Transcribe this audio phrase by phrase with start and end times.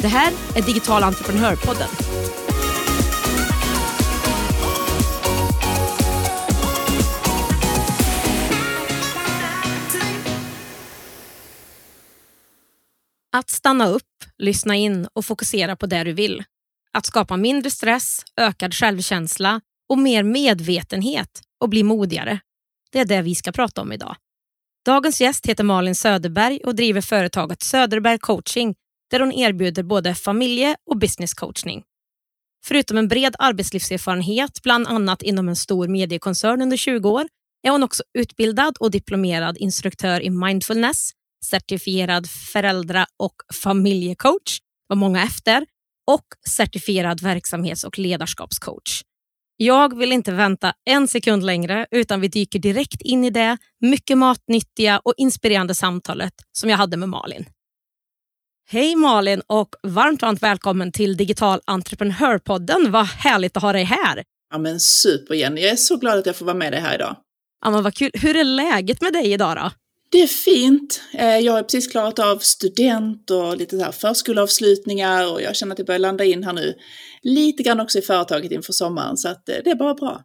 [0.00, 1.88] Det här är Digital entreprenörpodden.
[13.32, 14.02] Att stanna upp,
[14.38, 16.44] lyssna in och fokusera på det du vill.
[16.92, 22.40] Att skapa mindre stress, ökad självkänsla och mer medvetenhet och bli modigare.
[22.92, 24.16] Det är det vi ska prata om idag.
[24.84, 28.74] Dagens gäst heter Malin Söderberg och driver företaget Söderberg coaching
[29.10, 31.82] där hon erbjuder både familje och business coachning.
[32.64, 37.28] Förutom en bred arbetslivserfarenhet, bland annat inom en stor mediekoncern under 20 år,
[37.62, 41.10] är hon också utbildad och diplomerad instruktör i mindfulness,
[41.44, 45.66] certifierad föräldra och familjecoach, var många efter,
[46.10, 49.02] och certifierad verksamhets och ledarskapscoach.
[49.56, 54.18] Jag vill inte vänta en sekund längre utan vi dyker direkt in i det mycket
[54.18, 57.46] matnyttiga och inspirerande samtalet som jag hade med Malin.
[58.68, 62.92] Hej Malin och varmt, varmt välkommen till Digital entreprenörpodden.
[62.92, 64.24] Vad härligt att ha dig här.
[64.52, 66.94] Ja men super Jenny, jag är så glad att jag får vara med dig här
[66.94, 67.16] idag.
[67.64, 68.10] Ja, men vad kul.
[68.14, 69.70] Hur är läget med dig idag då?
[70.10, 71.02] Det är fint.
[71.12, 75.72] Eh, jag har precis klarat av student och lite så här förskolavslutningar och jag känner
[75.72, 76.74] att jag börjar landa in här nu.
[77.22, 80.20] Lite grann också i företaget inför sommaren så att eh, det är bara bra.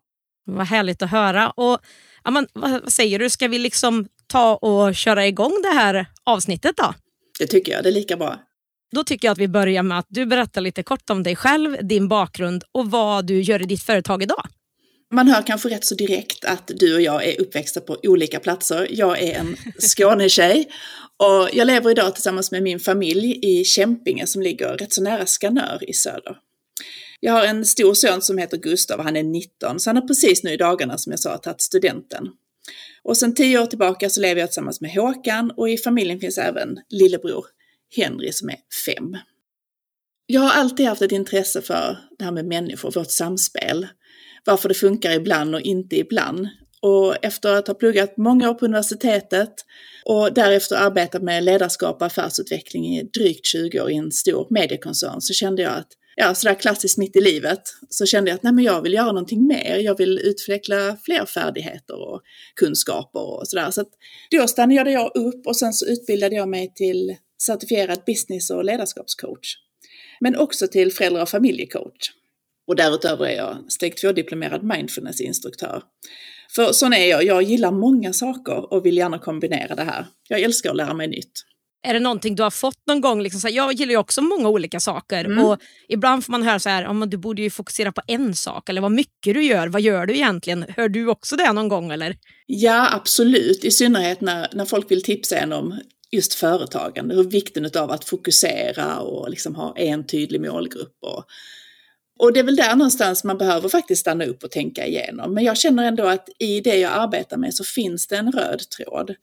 [0.45, 1.50] Vad härligt att höra.
[1.50, 1.80] Och,
[2.23, 6.78] ja, men, vad säger du, ska vi liksom ta och köra igång det här avsnittet
[6.78, 6.94] då?
[7.41, 8.40] Det tycker jag, det är lika bra.
[8.91, 11.88] Då tycker jag att vi börjar med att du berättar lite kort om dig själv,
[11.88, 14.46] din bakgrund och vad du gör i ditt företag idag.
[15.13, 18.88] Man hör kanske rätt så direkt att du och jag är uppväxta på olika platser.
[18.90, 20.68] Jag är en Skånetjej
[21.18, 25.25] och jag lever idag tillsammans med min familj i Kämpinge som ligger rätt så nära
[25.25, 26.35] Skanör i söder.
[27.19, 30.08] Jag har en stor son som heter Gustav och han är 19, så han har
[30.08, 32.28] precis nu i dagarna som jag sa tagit studenten.
[33.03, 36.38] Och sen tio år tillbaka så lever jag tillsammans med Håkan och i familjen finns
[36.38, 37.45] även lillebror
[37.95, 39.17] Henry som är fem.
[40.25, 43.88] Jag har alltid haft ett intresse för det här med människor, vårt samspel
[44.45, 46.47] varför det funkar ibland och inte ibland.
[46.81, 49.53] Och efter att ha pluggat många år på universitetet
[50.06, 55.22] och därefter arbetat med ledarskap och affärsutveckling i drygt 20 år i en stor mediekoncern
[55.22, 55.88] så kände jag att,
[56.22, 59.12] ja sådär klassiskt mitt i livet, så kände jag att nej men jag vill göra
[59.12, 59.78] någonting mer.
[59.78, 62.22] Jag vill utveckla fler färdigheter och
[62.56, 63.72] kunskaper och sådär.
[63.72, 63.90] Så att
[64.32, 69.56] då stannade jag upp och sen så utbildade jag mig till certifierad business och ledarskapscoach.
[70.20, 72.12] Men också till föräldrar och familjecoach.
[72.68, 75.84] Och därutöver är jag steg 2-diplomerad mindfulnessinstruktör.
[76.56, 80.06] För sån är jag, jag gillar många saker och vill gärna kombinera det här.
[80.30, 81.32] Jag älskar att lära mig nytt.
[81.84, 83.22] Är det någonting du har fått någon gång?
[83.22, 85.46] Liksom så här, jag gillar ju också många olika saker mm.
[85.46, 88.69] och ibland får man höra så här, oh, du borde ju fokusera på en sak
[88.69, 90.66] eller vad mycket du gör, vad gör du egentligen?
[90.78, 92.16] Hör du också det någon gång eller?
[92.46, 95.80] Ja, absolut, i synnerhet när, när folk vill tipsa en om
[96.12, 101.25] just företagande, hur vikten av att fokusera och liksom ha en tydlig målgrupp och
[102.22, 105.34] och det är väl där någonstans man behöver faktiskt stanna upp och tänka igenom.
[105.34, 108.62] Men jag känner ändå att i det jag arbetar med så finns det en röd
[108.78, 109.16] tråd.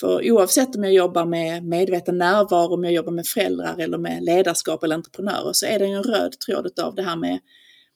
[0.00, 4.22] För oavsett om jag jobbar med medveten närvaro, om jag jobbar med föräldrar eller med
[4.22, 7.38] ledarskap eller entreprenörer så är det en röd tråd av det här med,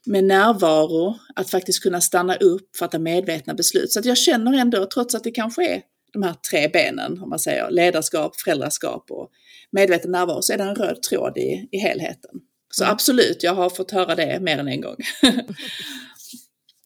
[0.07, 3.93] med närvaro, att faktiskt kunna stanna upp, fatta medvetna beslut.
[3.93, 7.29] Så att jag känner ändå, trots att det kanske är de här tre benen, om
[7.29, 9.31] man säger ledarskap, föräldraskap och
[9.73, 12.31] medveten närvaro, så är det en röd tråd i, i helheten.
[12.71, 12.93] Så mm.
[12.93, 14.97] absolut, jag har fått höra det mer än en gång.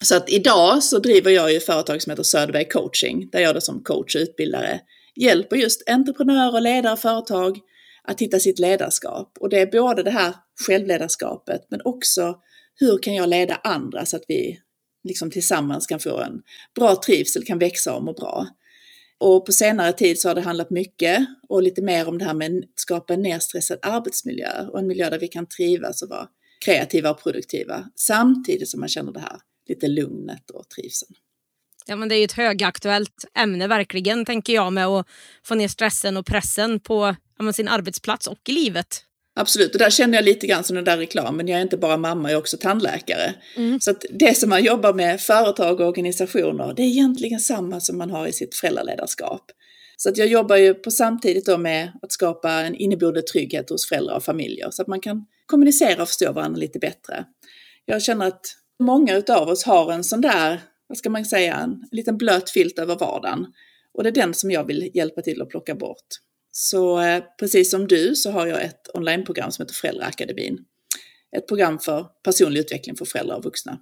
[0.04, 3.60] så att idag så driver jag ju företag som heter Söderberg coaching, där jag då
[3.60, 4.80] som coach och utbildare
[5.16, 7.58] hjälper just entreprenörer, ledare, företag
[8.02, 9.38] att hitta sitt ledarskap.
[9.40, 10.34] Och det är både det här
[10.66, 12.38] självledarskapet, men också
[12.74, 14.60] hur kan jag leda andra så att vi
[15.04, 16.42] liksom tillsammans kan få en
[16.74, 18.46] bra trivsel, kan växa och må bra.
[19.18, 22.34] Och på senare tid så har det handlat mycket och lite mer om det här
[22.34, 26.28] med att skapa en nedstressad arbetsmiljö och en miljö där vi kan trivas och vara
[26.64, 31.14] kreativa och produktiva samtidigt som man känner det här lite lugnet och trivseln.
[31.90, 35.06] Ja, men det är ju ett högaktuellt ämne verkligen, tänker jag, med att
[35.44, 39.04] få ner stressen och pressen på ja, sin arbetsplats och i livet.
[39.40, 41.96] Absolut, och där känner jag lite grann som den där reklamen, jag är inte bara
[41.96, 43.34] mamma, jag är också tandläkare.
[43.56, 43.80] Mm.
[43.80, 47.98] Så att det som man jobbar med, företag och organisationer, det är egentligen samma som
[47.98, 49.44] man har i sitt föräldraledarskap.
[49.96, 53.88] Så att jag jobbar ju på samtidigt då med att skapa en inneboende trygghet hos
[53.88, 57.24] föräldrar och familjer så att man kan kommunicera och förstå varandra lite bättre.
[57.84, 58.46] Jag känner att
[58.80, 60.60] många utav oss har en sån där,
[60.90, 63.46] vad ska man säga, en liten blöt filt över vardagen.
[63.94, 66.06] Och det är den som jag vill hjälpa till att plocka bort.
[66.52, 70.58] Så eh, precis som du så har jag ett onlineprogram som heter Föräldraakademin.
[71.36, 73.78] Ett program för personlig utveckling för föräldrar och vuxna.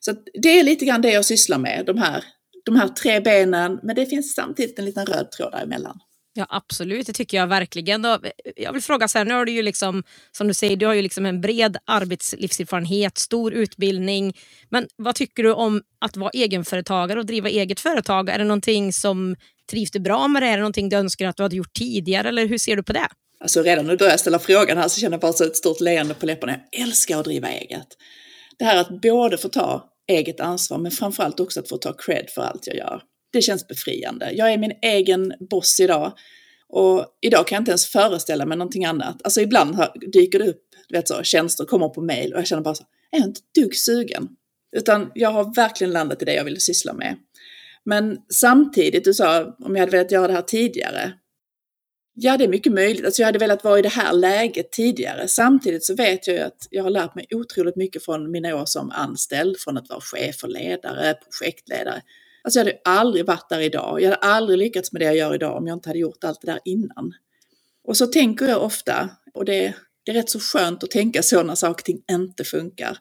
[0.00, 2.24] Så det är lite grann det jag sysslar med, de här,
[2.64, 5.98] de här tre benen, men det finns samtidigt en liten röd tråd däremellan.
[6.38, 8.04] Ja absolut, det tycker jag verkligen.
[8.04, 8.18] Eh,
[8.56, 10.02] jag vill fråga, så här, nu har du ju liksom,
[10.32, 14.36] som du säger, du har ju liksom en bred arbetslivserfarenhet, stor utbildning.
[14.68, 18.28] Men vad tycker du om att vara egenföretagare och driva eget företag?
[18.28, 19.36] Är det någonting som
[19.70, 20.46] trivs du bra med det?
[20.46, 22.92] Är det någonting du önskar att du hade gjort tidigare eller hur ser du på
[22.92, 23.08] det?
[23.40, 25.80] Alltså redan nu börjar jag ställa frågan här så känner jag bara så ett stort
[25.80, 26.60] leende på läpparna.
[26.70, 27.86] Jag älskar att driva eget.
[28.58, 32.30] Det här att både få ta eget ansvar men framförallt också att få ta cred
[32.34, 33.02] för allt jag gör.
[33.32, 34.32] Det känns befriande.
[34.32, 36.12] Jag är min egen boss idag
[36.68, 39.20] och idag kan jag inte ens föreställa mig någonting annat.
[39.24, 39.76] Alltså ibland
[40.12, 42.84] dyker det upp du vet så, tjänster, kommer på mail och jag känner bara så,
[43.10, 44.28] är jag inte dugg sugen?
[44.76, 47.16] Utan jag har verkligen landat i det jag vill syssla med.
[47.84, 51.12] Men samtidigt, du sa om jag hade velat göra det här tidigare.
[52.14, 53.04] Ja, det är mycket möjligt.
[53.04, 55.28] Alltså jag hade velat vara i det här läget tidigare.
[55.28, 58.64] Samtidigt så vet jag ju att jag har lärt mig otroligt mycket från mina år
[58.64, 62.02] som anställd, från att vara chef och ledare, projektledare.
[62.48, 64.00] Alltså jag hade aldrig varit där idag.
[64.02, 66.40] Jag hade aldrig lyckats med det jag gör idag om jag inte hade gjort allt
[66.40, 67.12] det där innan.
[67.84, 69.74] Och så tänker jag ofta, och det,
[70.04, 72.98] det är rätt så skönt att tänka så när saker och ting inte funkar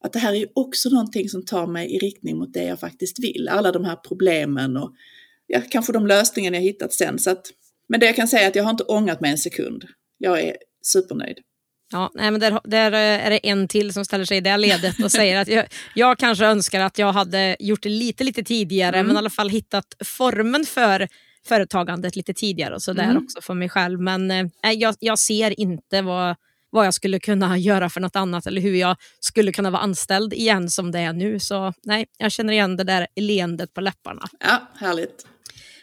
[0.00, 2.80] att det här är ju också någonting som tar mig i riktning mot det jag
[2.80, 3.48] faktiskt vill.
[3.48, 4.94] Alla de här problemen och
[5.46, 7.18] ja, kanske de lösningar jag hittat sen.
[7.18, 7.46] Så att,
[7.88, 9.84] men det jag kan säga är att jag har inte ångrat mig en sekund.
[10.18, 11.38] Jag är supernöjd.
[11.92, 15.04] Ja, nej, men där, där är det en till som ställer sig i det ledet
[15.04, 18.96] och säger att jag, jag kanske önskar att jag hade gjort det lite, lite tidigare
[18.96, 19.06] mm.
[19.06, 21.08] men i alla fall hittat formen för
[21.46, 23.24] företagandet lite tidigare och sådär mm.
[23.24, 24.00] också för mig själv.
[24.00, 26.36] Men eh, jag, jag ser inte vad
[26.70, 30.32] vad jag skulle kunna göra för något annat eller hur jag skulle kunna vara anställd
[30.32, 31.40] igen som det är nu.
[31.40, 34.28] Så nej, jag känner igen det där leendet på läpparna.
[34.40, 35.26] Ja, härligt.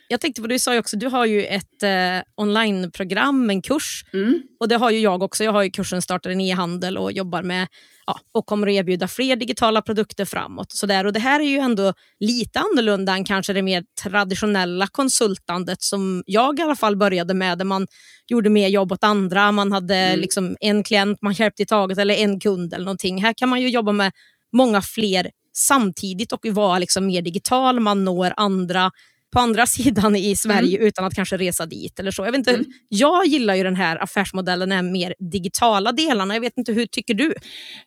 [0.07, 4.05] Jag tänkte på, du sa ju också, du har ju ett eh, onlineprogram, en kurs.
[4.13, 4.41] Mm.
[4.59, 5.43] Och det har ju jag också.
[5.43, 7.67] Jag har ju kursen Startar en e-handel och jobbar med
[8.05, 10.71] ja, och kommer att erbjuda fler digitala produkter framåt.
[10.71, 11.05] Och så där.
[11.05, 16.23] Och det här är ju ändå lite annorlunda än kanske det mer traditionella konsultandet som
[16.25, 17.87] jag i alla fall började med, där man
[18.27, 19.51] gjorde mer jobb åt andra.
[19.51, 20.19] Man hade mm.
[20.19, 23.23] liksom en klient man hjälpte i taget eller en kund eller någonting.
[23.23, 24.11] Här kan man ju jobba med
[24.53, 27.79] många fler samtidigt och vara liksom mer digital.
[27.79, 28.91] Man når andra
[29.33, 30.87] på andra sidan i Sverige mm.
[30.87, 31.99] utan att kanske resa dit.
[31.99, 32.25] eller så.
[32.25, 32.65] Jag, vet inte, mm.
[32.89, 36.33] jag gillar ju den här affärsmodellen, den mer digitala delarna.
[36.33, 37.33] Jag vet inte, hur tycker du?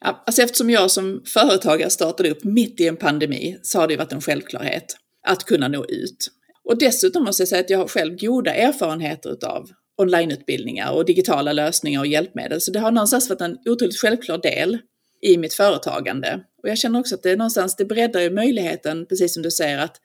[0.01, 3.97] Ja, alltså eftersom jag som företagare startade upp mitt i en pandemi så har det
[3.97, 4.97] varit en självklarhet
[5.27, 6.31] att kunna nå ut.
[6.65, 9.71] Och dessutom måste jag säga att jag har själv goda erfarenheter av
[10.03, 12.61] onlineutbildningar och digitala lösningar och hjälpmedel.
[12.61, 14.79] Så det har någonstans varit en otroligt självklar del
[15.23, 16.41] i mitt företagande.
[16.63, 19.79] Och jag känner också att det någonstans, det breddar ju möjligheten, precis som du säger,
[19.79, 19.97] att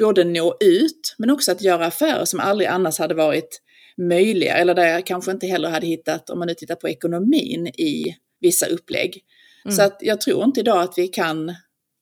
[0.00, 3.60] både nå ut men också att göra affärer som aldrig annars hade varit
[3.96, 7.66] möjliga eller där jag kanske inte heller hade hittat, om man nu tittar på ekonomin
[7.66, 9.22] i vissa upplägg.
[9.64, 9.76] Mm.
[9.76, 11.54] Så att jag tror inte idag att vi kan,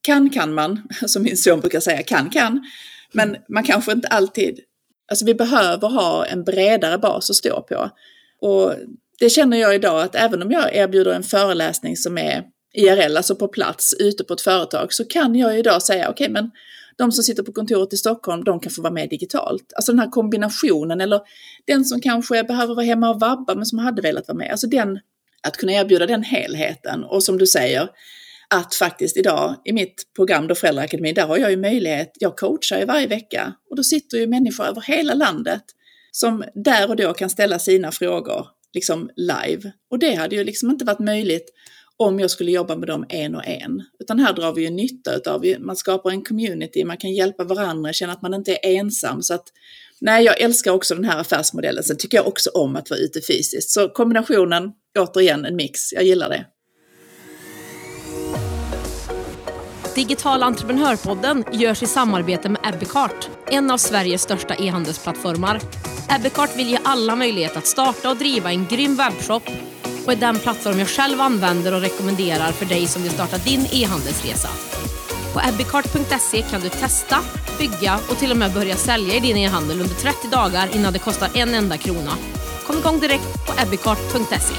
[0.03, 2.65] kan kan man, som min son brukar säga, kan kan,
[3.13, 4.61] men man kanske inte alltid,
[5.11, 7.91] alltså vi behöver ha en bredare bas att stå på.
[8.41, 8.75] Och
[9.19, 12.45] det känner jag idag att även om jag erbjuder en föreläsning som är
[12.75, 16.33] IRL, alltså på plats ute på ett företag, så kan jag idag säga okej, okay,
[16.33, 16.51] men
[16.99, 19.73] de som sitter på kontoret i Stockholm, de kan få vara med digitalt.
[19.77, 21.21] Alltså den här kombinationen, eller
[21.67, 24.51] den som kanske behöver vara hemma och vabba men som hade velat vara med.
[24.51, 24.99] Alltså den,
[25.43, 27.89] att kunna erbjuda den helheten och som du säger,
[28.55, 32.79] att faktiskt idag i mitt program då Föräldraakademin, där har jag ju möjlighet, jag coachar
[32.79, 35.63] ju varje vecka och då sitter ju människor över hela landet
[36.11, 39.73] som där och då kan ställa sina frågor liksom live.
[39.91, 41.51] Och det hade ju liksom inte varit möjligt
[41.99, 43.83] om jag skulle jobba med dem en och en.
[44.01, 47.93] Utan här drar vi ju nytta av, man skapar en community, man kan hjälpa varandra,
[47.93, 49.23] känna att man inte är ensam.
[49.23, 49.45] Så att,
[50.01, 51.85] nej, jag älskar också den här affärsmodellen.
[51.85, 53.71] Sen tycker jag också om att vara ute fysiskt.
[53.71, 56.47] Så kombinationen, återigen en mix, jag gillar det.
[59.95, 65.61] Digital entreprenörpodden görs i samarbete med Ebbecart, en av Sveriges största e-handelsplattformar.
[66.11, 69.43] Ebbecart vill ge alla möjlighet att starta och driva en grym webbshop
[70.09, 73.67] och är den plattform jag själv använder och rekommenderar för dig som vill starta din
[73.73, 74.49] e-handelsresa.
[75.35, 77.17] På ebbicart.se kan du testa,
[77.59, 80.99] bygga och till och med börja sälja i din e-handel under 30 dagar innan det
[80.99, 82.13] kostar en enda krona.
[82.67, 84.55] Kom igång direkt på ebbicart.se.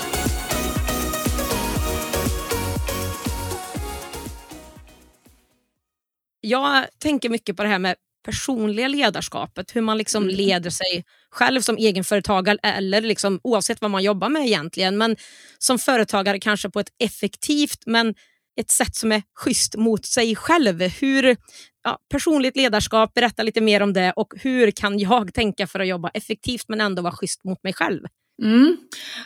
[6.41, 7.95] Jag tänker mycket på det här med
[8.25, 10.35] personliga ledarskapet, hur man liksom Mm.
[10.35, 14.97] leder sig själv som egenföretagare eller liksom, oavsett vad man jobbar med egentligen.
[14.97, 15.15] Men
[15.57, 18.15] som företagare kanske på ett effektivt men
[18.59, 20.81] ett sätt som är schysst mot sig själv.
[20.81, 21.37] Hur,
[21.83, 25.87] ja, personligt ledarskap, berätta lite mer om det och hur kan jag tänka för att
[25.87, 28.01] jobba effektivt men ändå vara schysst mot mig själv?
[28.43, 28.77] Mm.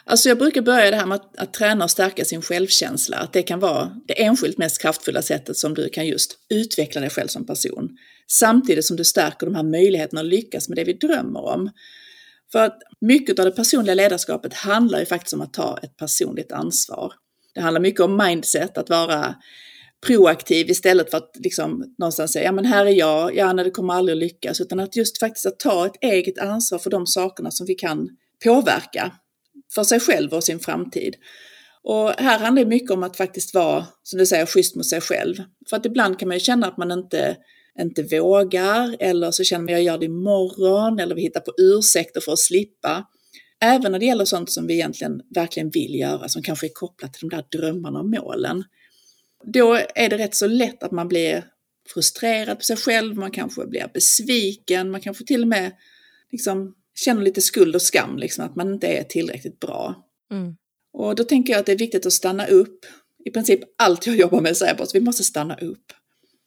[0.05, 3.17] Alltså jag brukar börja det här med att, att träna och stärka sin självkänsla.
[3.17, 7.09] Att det kan vara det enskilt mest kraftfulla sättet som du kan just utveckla dig
[7.09, 7.89] själv som person.
[8.39, 11.69] Samtidigt som du stärker de här möjligheterna att lyckas med det vi drömmer om.
[12.51, 16.51] För att mycket av det personliga ledarskapet handlar ju faktiskt om att ta ett personligt
[16.51, 17.13] ansvar.
[17.55, 19.35] Det handlar mycket om mindset, att vara
[20.07, 23.71] proaktiv istället för att liksom någonstans säga, ja men här är jag, ja nej, det
[23.71, 27.07] kommer aldrig att lyckas, utan att just faktiskt att ta ett eget ansvar för de
[27.07, 28.09] sakerna som vi kan
[28.43, 29.11] påverka
[29.75, 31.15] för sig själv och sin framtid.
[31.83, 35.01] Och här handlar det mycket om att faktiskt vara, som du säger, schysst mot sig
[35.01, 35.35] själv.
[35.69, 37.37] För att ibland kan man ju känna att man inte,
[37.79, 41.53] inte vågar, eller så känner man att jag gör det imorgon, eller vi hittar på
[41.57, 43.07] ursäkter för att slippa.
[43.61, 47.13] Även när det gäller sånt som vi egentligen verkligen vill göra, som kanske är kopplat
[47.13, 48.63] till de där drömmarna och målen.
[49.43, 51.45] Då är det rätt så lätt att man blir
[51.93, 55.71] frustrerad på sig själv, man kanske blir besviken, man kanske till och med
[56.31, 59.95] liksom känner lite skuld och skam, liksom, att man inte är tillräckligt bra.
[60.31, 60.55] Mm.
[60.93, 62.85] Och då tänker jag att det är viktigt att stanna upp.
[63.25, 65.93] I princip allt jag jobbar med säger på oss, vi måste stanna upp.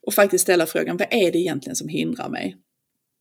[0.07, 2.57] Och faktiskt ställa frågan, vad är det egentligen som hindrar mig?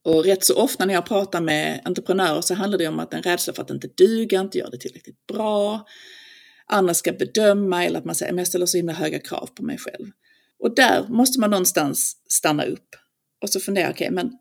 [0.03, 3.21] Och rätt så ofta när jag pratar med entreprenörer så handlar det om att en
[3.21, 5.85] rädsla för att inte duga, inte göra det tillräckligt bra,
[6.65, 9.63] andra ska bedöma eller att man säger, men jag ställer så himla höga krav på
[9.63, 10.07] mig själv.
[10.59, 12.95] Och där måste man någonstans stanna upp
[13.41, 14.31] och så fundera, okej, okay, men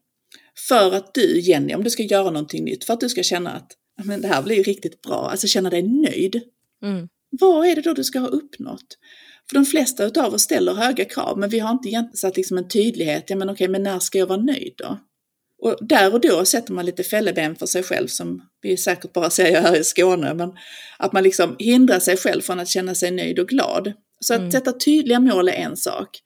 [0.68, 3.50] för att du Jenny, om du ska göra någonting nytt, för att du ska känna
[3.50, 3.72] att
[4.04, 6.42] men det här blir ju riktigt bra, alltså känna dig nöjd.
[6.82, 7.08] Mm.
[7.30, 8.98] Vad är det då du ska ha uppnått?
[9.50, 12.58] För de flesta av oss ställer höga krav, men vi har inte egentligen satt liksom
[12.58, 14.98] en tydlighet, ja men okej, men när ska jag vara nöjd då?
[15.62, 19.30] Och där och då sätter man lite fälleben för sig själv, som vi säkert bara
[19.30, 20.52] säger här i Skåne, men
[20.98, 23.92] att man liksom hindrar sig själv från att känna sig nöjd och glad.
[24.20, 24.50] Så att Mm.
[24.52, 26.20] sätta tydliga mål är en sak.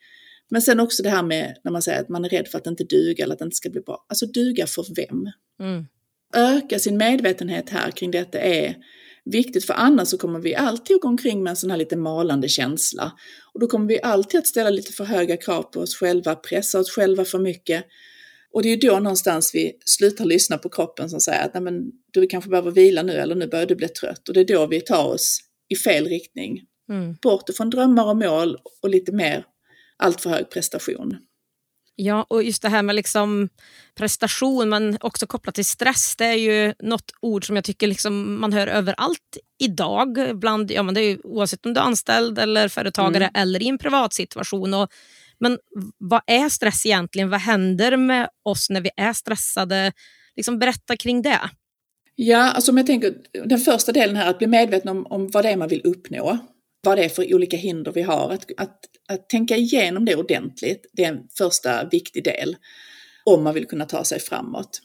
[0.50, 2.66] Men sen också det här med när man säger att man är rädd för att
[2.66, 4.06] inte duga eller att det inte ska bli bra.
[4.08, 5.30] Alltså duga för vem?
[5.60, 5.86] Mm.
[6.34, 8.74] öka sin medvetenhet här kring detta är
[9.30, 11.96] viktigt, för annars så kommer vi alltid att gå omkring med en sån här lite
[11.96, 13.12] malande känsla.
[13.54, 16.80] Och då kommer vi alltid att ställa lite för höga krav på oss själva, pressa
[16.80, 17.84] oss själva för mycket.
[18.52, 21.62] Och det är ju då någonstans vi slutar lyssna på kroppen som säger att Nej,
[21.62, 21.82] men,
[22.12, 24.28] du kanske behöver vila nu eller nu börjar du bli trött.
[24.28, 26.60] Och det är då vi tar oss i fel riktning.
[26.90, 27.14] Mm.
[27.22, 29.44] Bort ifrån drömmar och mål och lite mer
[29.96, 31.16] allt för hög prestation.
[32.00, 33.48] Ja, och just det här med liksom
[33.94, 36.16] prestation men också kopplat till stress.
[36.16, 40.38] Det är ju något ord som jag tycker liksom man hör överallt idag.
[40.38, 43.42] Bland, ja, men det är oavsett om du är anställd eller företagare Mm.
[43.42, 44.74] eller i en privat situation.
[44.74, 44.88] Och,
[45.40, 45.58] men
[45.98, 47.30] vad är stress egentligen?
[47.30, 49.92] Vad händer med oss när vi är stressade?
[50.36, 51.40] Liksom berätta kring det.
[52.14, 53.14] Ja, alltså jag tänker
[53.44, 56.38] den första delen här, att bli medveten om, om vad det är man vill uppnå.
[56.86, 58.30] Vad det är för olika hinder vi har.
[58.30, 58.78] Att, att,
[59.08, 62.56] att tänka igenom det ordentligt, det är en första viktig del.
[63.24, 64.80] Om man vill kunna ta sig framåt.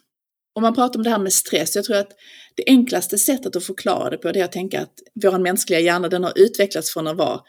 [0.55, 2.11] Om man pratar om det här med stress, jag tror att
[2.55, 6.09] det enklaste sättet att förklara det på det är att tänka att vår mänskliga hjärna
[6.09, 7.41] den har utvecklats från att vara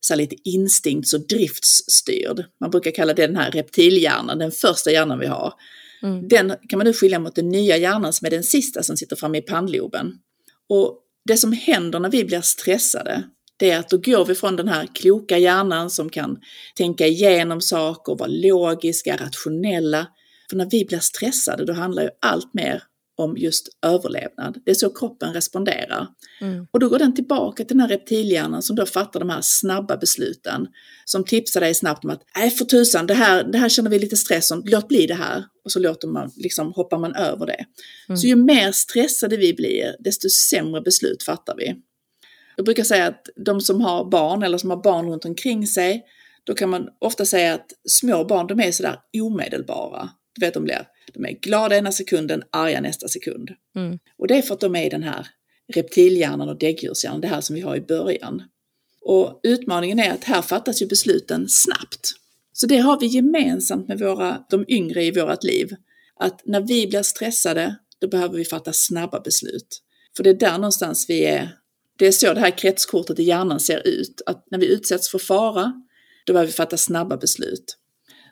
[0.00, 2.44] så lite instinkts och driftsstyrd.
[2.60, 5.54] Man brukar kalla det den här reptilhjärnan, den första hjärnan vi har.
[6.02, 6.28] Mm.
[6.28, 9.16] Den kan man nu skilja mot den nya hjärnan som är den sista som sitter
[9.16, 10.12] framme i pannloben.
[10.68, 10.98] Och
[11.28, 13.22] det som händer när vi blir stressade,
[13.62, 16.38] det är att då går vi från den här kloka hjärnan som kan
[16.76, 20.06] tänka igenom saker, vara logiska, rationella.
[20.50, 22.82] För när vi blir stressade, då handlar ju allt mer
[23.16, 24.58] om just överlevnad.
[24.64, 26.06] Det är så kroppen responderar.
[26.40, 26.66] Mm.
[26.70, 29.96] Och då går den tillbaka till den här reptilhjärnan som då fattar de här snabba
[29.96, 30.66] besluten.
[31.04, 33.98] Som tipsar dig snabbt om att, nej för tusan, det här, det här känner vi
[33.98, 35.44] lite stress om, låt bli det här.
[35.64, 37.64] Och så låter man, liksom, hoppar man över det.
[38.08, 38.16] Mm.
[38.16, 41.74] Så ju mer stressade vi blir, desto sämre beslut fattar vi.
[42.62, 46.04] Jag brukar säga att de som har barn eller som har barn runt omkring sig,
[46.44, 50.10] då kan man ofta säga att små barn, de är sådär omedelbara.
[50.34, 53.50] Du vet, de blir, de är glada ena sekunden, arga nästa sekund.
[53.76, 53.98] Mm.
[54.18, 55.26] Och det är för att de är i den här
[55.74, 58.42] reptilhjärnan och däggdjurshjärnan, det här som vi har i början.
[59.00, 62.10] Och utmaningen är att här fattas ju besluten snabbt.
[62.52, 65.70] Så det har vi gemensamt med våra, de yngre i vårt liv.
[66.20, 69.82] Att när vi blir stressade, då behöver vi fatta snabba beslut.
[70.16, 71.61] För det är där någonstans vi är,
[71.98, 74.22] det är så det här kretskortet i hjärnan ser ut.
[74.26, 75.72] Att när vi utsätts för fara,
[76.26, 77.78] då behöver vi fatta snabba beslut.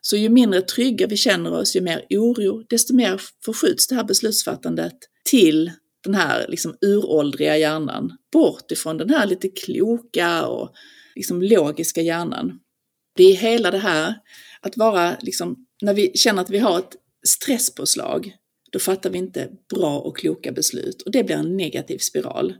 [0.00, 4.04] Så ju mindre trygga vi känner oss, ju mer oro, desto mer förskjuts det här
[4.04, 5.72] beslutsfattandet till
[6.04, 8.12] den här liksom uråldriga hjärnan.
[8.32, 10.72] Bort ifrån den här lite kloka och
[11.14, 12.58] liksom logiska hjärnan.
[13.16, 14.14] Det är hela det här
[14.60, 16.96] att vara, liksom, när vi känner att vi har ett
[17.28, 18.32] stresspåslag,
[18.72, 22.54] då fattar vi inte bra och kloka beslut och det blir en negativ spiral.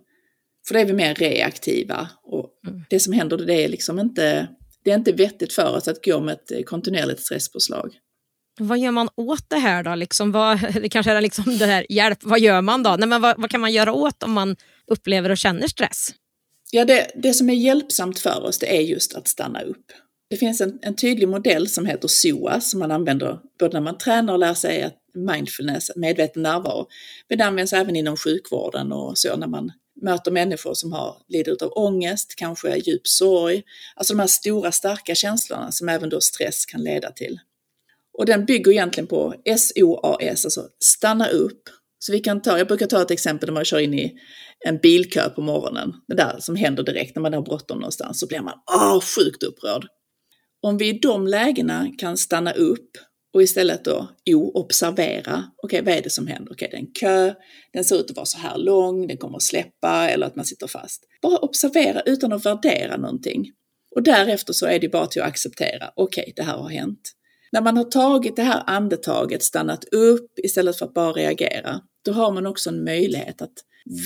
[0.69, 2.85] För då är vi mer reaktiva och mm.
[2.91, 4.49] det som händer det är liksom inte,
[4.85, 7.95] det är inte vettigt för oss att gå med ett kontinuerligt stresspåslag.
[8.59, 9.95] Vad gör man åt det här då?
[9.95, 12.97] Liksom, vad, det kanske är liksom det här, hjälp, vad gör man då?
[12.99, 16.09] Nej, men vad, vad kan man göra åt om man upplever och känner stress?
[16.73, 19.87] Ja, det, det som är hjälpsamt för oss det är just att stanna upp.
[20.31, 23.99] Det finns en, en tydlig modell som heter SOAS som man använder både när man
[23.99, 26.87] tränar och lär sig att mindfulness, medveten närvaro.
[27.29, 29.73] Men det används även inom sjukvården och så när man
[30.03, 33.63] möter människor som har, lider av ångest, kanske djup sorg.
[33.97, 37.39] Alltså de här stora starka känslorna som även då stress kan leda till.
[38.19, 41.63] Och den bygger egentligen på SOAS, alltså stanna upp.
[41.99, 44.19] Så vi kan ta, jag brukar ta ett exempel när man kör in i
[44.67, 45.93] en bilkö på morgonen.
[46.09, 49.43] Det där som händer direkt när man har bråttom någonstans så blir man åh, sjukt
[49.43, 49.87] upprörd.
[50.63, 52.91] Om vi i de lägena kan stanna upp
[53.33, 55.45] och istället då, jo, observera.
[55.63, 56.53] Okej, okay, vad är det som händer?
[56.53, 57.35] Okej, okay, det är en kö,
[57.73, 60.45] den ser ut att vara så här lång, den kommer att släppa eller att man
[60.45, 61.05] sitter fast.
[61.23, 63.53] Bara observera utan att värdera någonting.
[63.97, 67.13] Och därefter så är det bara till att acceptera, okej, okay, det här har hänt.
[67.53, 72.13] När man har tagit det här andetaget, stannat upp istället för att bara reagera, då
[72.13, 73.53] har man också en möjlighet att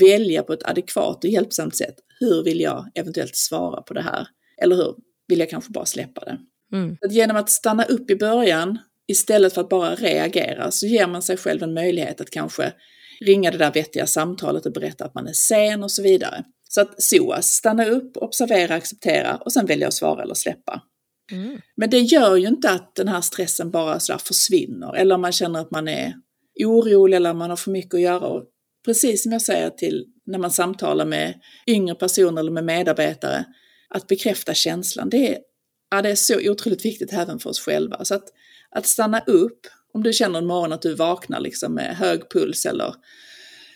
[0.00, 1.94] välja på ett adekvat och hjälpsamt sätt.
[2.20, 4.26] Hur vill jag eventuellt svara på det här?
[4.62, 4.94] Eller hur
[5.28, 6.38] vill jag kanske bara släppa det?
[6.72, 6.96] Mm.
[7.00, 11.22] Att genom att stanna upp i början istället för att bara reagera så ger man
[11.22, 12.72] sig själv en möjlighet att kanske
[13.20, 16.44] ringa det där vettiga samtalet och berätta att man är sen och så vidare.
[16.68, 20.82] Så att SOAS, stanna upp, observera, acceptera och sen välja att svara eller släppa.
[21.32, 21.60] Mm.
[21.76, 25.60] Men det gör ju inte att den här stressen bara så försvinner eller man känner
[25.60, 26.14] att man är
[26.64, 28.26] orolig eller man har för mycket att göra.
[28.26, 28.44] Och
[28.84, 33.44] precis som jag säger till när man samtalar med yngre personer eller med medarbetare,
[33.88, 35.38] att bekräfta känslan, det är,
[35.90, 38.04] ja, det är så otroligt viktigt även för oss själva.
[38.04, 38.24] Så att,
[38.74, 42.66] att stanna upp, om du känner en morgon att du vaknar liksom med hög puls
[42.66, 42.94] eller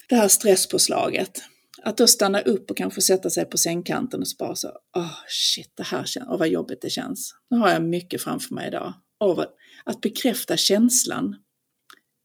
[0.08, 1.42] det här stresspåslaget,
[1.82, 5.02] att då stanna upp och kanske sätta sig på sängkanten och så bara så, åh
[5.02, 7.34] oh, shit, det här känns, oh, vad jobbigt det känns.
[7.50, 8.94] Nu har jag mycket framför mig idag.
[9.20, 9.44] Oh,
[9.84, 11.36] att bekräfta känslan,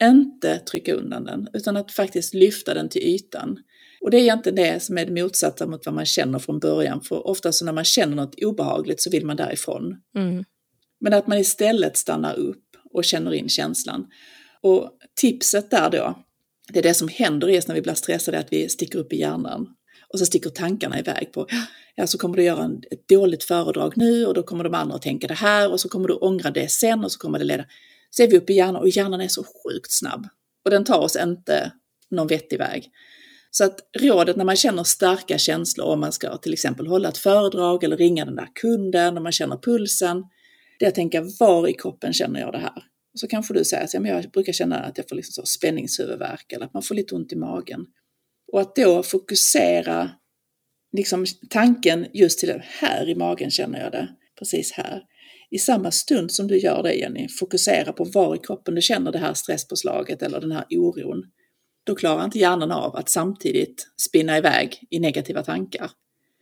[0.04, 3.58] inte trycka undan den, utan att faktiskt lyfta den till ytan.
[4.02, 7.02] Och det är egentligen det som är det motsatta mot vad man känner från början,
[7.02, 9.96] för ofta så när man känner något obehagligt så vill man därifrån.
[10.18, 10.44] Mm.
[11.00, 12.63] Men att man istället stannar upp
[12.94, 14.08] och känner in känslan.
[14.62, 16.24] Och tipset där då,
[16.74, 19.20] det är det som händer just när vi blir stressade, att vi sticker upp i
[19.20, 19.68] hjärnan.
[20.14, 21.48] Och så sticker tankarna iväg på,
[21.96, 24.96] ja så kommer du göra en, ett dåligt föredrag nu och då kommer de andra
[24.96, 27.46] att tänka det här och så kommer du ångra det sen och så kommer det
[27.46, 27.66] leda.
[28.10, 30.28] Så är vi uppe i hjärnan och hjärnan är så sjukt snabb.
[30.66, 31.72] Och den tar oss inte
[32.12, 32.92] någon vettig väg.
[33.52, 37.18] Så att rådet när man känner starka känslor, om man ska till exempel hålla ett
[37.18, 40.24] föredrag eller ringa den där kunden, när man känner pulsen,
[40.80, 42.84] det är att tänka var i kroppen känner jag det här?
[43.14, 45.46] Och så kanske du säger att ja, jag brukar känna att jag får liksom så
[45.46, 47.86] spänningshuvudvärk eller att man får lite ont i magen.
[48.52, 50.12] Och att då fokusera
[50.98, 54.10] liksom tanken just till det här i magen känner jag det,
[54.40, 55.02] precis här.
[55.52, 59.12] I samma stund som du gör det Jenny, fokusera på var i kroppen du känner
[59.12, 61.24] det här stresspåslaget eller den här oron.
[61.84, 65.92] Då klarar inte hjärnan av att samtidigt spinna iväg i negativa tankar.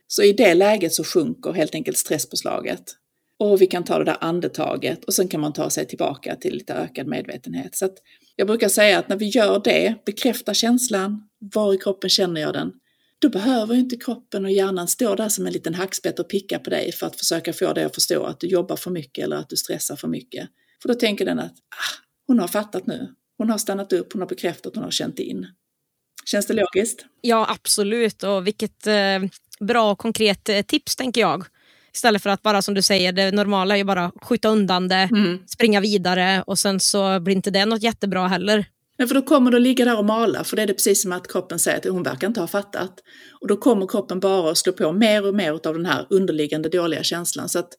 [0.06, 2.82] Så i det läget så sjunker helt enkelt stresspåslaget
[3.50, 6.54] och vi kan ta det där andetaget och sen kan man ta sig tillbaka till
[6.54, 7.76] lite ökad medvetenhet.
[7.76, 7.88] Så
[8.36, 12.52] jag brukar säga att när vi gör det, bekräftar känslan, var i kroppen känner jag
[12.52, 12.72] den,
[13.18, 16.70] då behöver inte kroppen och hjärnan stå där som en liten hackspett och picka på
[16.70, 19.48] dig för att försöka få dig att förstå att du jobbar för mycket eller att
[19.48, 20.48] du stressar för mycket.
[20.82, 23.14] För då tänker den att ah, hon har fattat nu.
[23.38, 25.46] Hon har stannat upp, hon har bekräftat, hon har känt in.
[26.24, 27.04] Känns det logiskt?
[27.20, 28.22] Ja, absolut.
[28.22, 29.18] Och vilket eh,
[29.60, 31.44] bra och konkret eh, tips tänker jag.
[31.94, 35.08] Istället för att bara som du säger, det normala är ju bara skjuta undan det,
[35.12, 35.38] mm.
[35.46, 38.66] springa vidare och sen så blir inte det något jättebra heller.
[38.96, 41.02] Ja, för då kommer du att ligga där och mala, för det är det precis
[41.02, 42.94] som att kroppen säger att hon verkar inte ha fattat.
[43.40, 46.68] Och då kommer kroppen bara att slå på mer och mer av den här underliggande
[46.68, 47.48] dåliga känslan.
[47.48, 47.74] Så, att,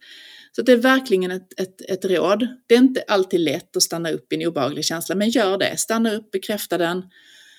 [0.51, 2.47] så att det är verkligen ett, ett, ett råd.
[2.67, 5.77] Det är inte alltid lätt att stanna upp i en obehaglig känsla, men gör det.
[5.77, 7.03] Stanna upp, bekräfta den,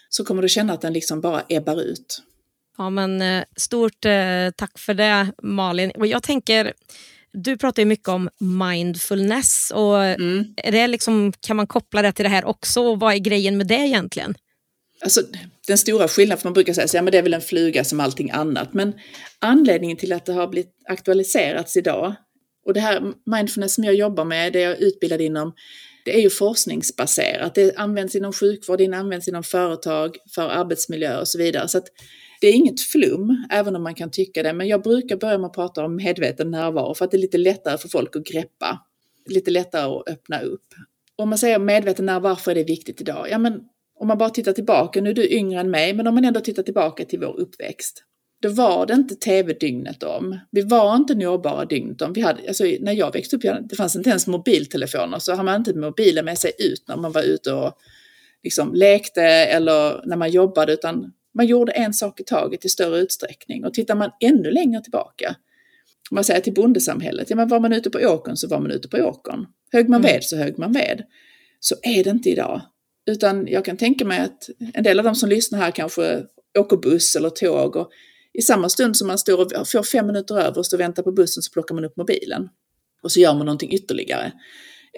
[0.08, 2.22] så kommer du känna att den liksom bara ebbar ut.
[2.78, 5.90] Ja, men eh, stort eh, tack för det Malin.
[5.90, 6.72] Och jag tänker,
[7.32, 9.72] du pratar ju mycket om mindfulness.
[9.74, 10.54] Och mm.
[10.56, 12.80] är det liksom, kan man koppla det till det här också?
[12.80, 14.34] Och vad är grejen med det egentligen?
[15.02, 15.20] Alltså,
[15.66, 18.00] den stora skillnaden, för man brukar säga att ja, det är väl en fluga som
[18.00, 18.74] allting annat.
[18.74, 18.92] Men
[19.38, 22.14] anledningen till att det har blivit aktualiserats idag,
[22.66, 25.54] och det här mindfulness som jag jobbar med, det jag är utbildad inom,
[26.04, 27.54] det är ju forskningsbaserat.
[27.54, 31.68] Det används inom sjukvård, det används inom företag, för arbetsmiljö och så vidare.
[31.68, 31.86] Så att
[32.44, 35.46] det är inget flum, även om man kan tycka det, men jag brukar börja med
[35.46, 38.80] att prata om medveten närvaro för att det är lite lättare för folk att greppa.
[39.26, 40.74] Lite lättare att öppna upp.
[41.16, 43.26] om man säger medveten närvaro, varför är det viktigt idag?
[43.30, 43.60] Ja, men
[44.00, 46.40] om man bara tittar tillbaka, nu är du yngre än mig, men om man ändå
[46.40, 48.04] tittar tillbaka till vår uppväxt.
[48.42, 50.38] Då var det inte tv-dygnet om.
[50.50, 52.12] Vi var inte nåbara dygnet om.
[52.12, 55.56] Vi hade, alltså, när jag växte upp, det fanns inte ens mobiltelefoner, så hade man
[55.56, 57.72] inte mobilen med sig ut när man var ute och
[58.42, 62.98] liksom lekte eller när man jobbade, utan man gjorde en sak i taget i större
[62.98, 63.64] utsträckning.
[63.64, 65.36] Och tittar man ännu längre tillbaka,
[66.10, 68.70] om man säger till bondesamhället, ja men var man ute på åkern så var man
[68.70, 69.46] ute på åkern.
[69.72, 70.12] Högg man mm.
[70.12, 71.02] ved så högg man ved.
[71.60, 72.62] Så är det inte idag.
[73.06, 76.22] Utan jag kan tänka mig att en del av de som lyssnar här kanske
[76.58, 77.90] åker buss eller tåg och
[78.32, 81.02] i samma stund som man står och får fem minuter över och står och väntar
[81.02, 82.48] på bussen så plockar man upp mobilen.
[83.02, 84.32] Och så gör man någonting ytterligare.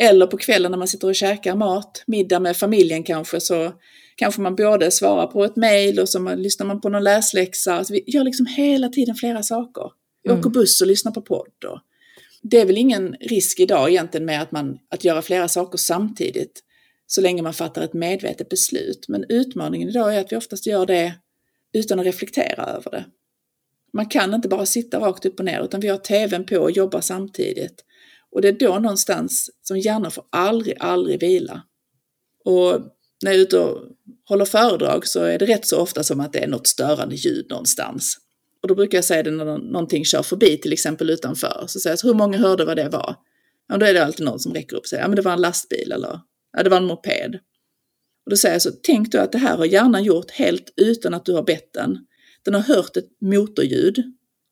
[0.01, 3.73] Eller på kvällen när man sitter och käkar mat, middag med familjen kanske, så
[4.17, 7.75] kanske man både svarar på ett mejl och så man, lyssnar man på någon läsläxa.
[7.75, 9.91] Alltså vi gör liksom hela tiden flera saker.
[10.23, 10.41] Vi mm.
[10.41, 11.65] åker buss och lyssnar på podd.
[11.67, 11.81] Och
[12.43, 16.63] det är väl ingen risk idag egentligen med att, man, att göra flera saker samtidigt
[17.07, 19.09] så länge man fattar ett medvetet beslut.
[19.09, 21.15] Men utmaningen idag är att vi oftast gör det
[21.73, 23.05] utan att reflektera över det.
[23.93, 26.71] Man kan inte bara sitta rakt upp och ner utan vi har tvn på och
[26.71, 27.85] jobbar samtidigt.
[28.33, 31.63] Och det är då någonstans som hjärnan får aldrig, aldrig vila.
[32.45, 32.81] Och
[33.25, 33.83] när jag är ute och
[34.29, 37.47] håller föredrag så är det rätt så ofta som att det är något störande ljud
[37.51, 38.19] någonstans.
[38.63, 41.65] Och då brukar jag säga det när någonting kör förbi, till exempel utanför.
[41.69, 43.17] Så säger jag, hur många hörde vad det var?
[43.69, 45.33] Ja, då är det alltid någon som räcker upp och säger, ja men det var
[45.33, 46.21] en lastbil eller
[46.57, 47.35] ja, det var en moped.
[48.25, 51.15] Och då säger jag så, tänk du att det här har hjärnan gjort helt utan
[51.15, 51.99] att du har bett den.
[52.45, 54.03] Den har hört ett motorljud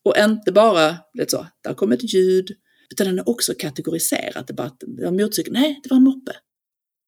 [0.04, 2.50] och inte bara, det så, där kom ett ljud,
[2.90, 4.54] utan den har också kategoriserat det.
[4.54, 6.32] Bara, det var motorcykel, nej, det var en moppe.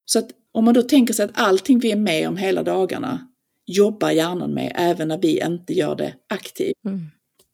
[0.04, 3.28] Så att om man då tänker sig att allting vi är med om hela dagarna
[3.66, 6.84] jobbar hjärnan med även när vi inte gör det aktivt.
[6.86, 7.00] Mm.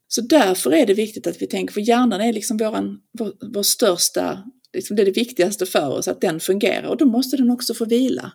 [0.07, 3.63] Så därför är det viktigt att vi tänker, för hjärnan är liksom våran, vår, vår
[3.63, 7.51] största, liksom det är det viktigaste för oss, att den fungerar och då måste den
[7.51, 8.31] också få vila.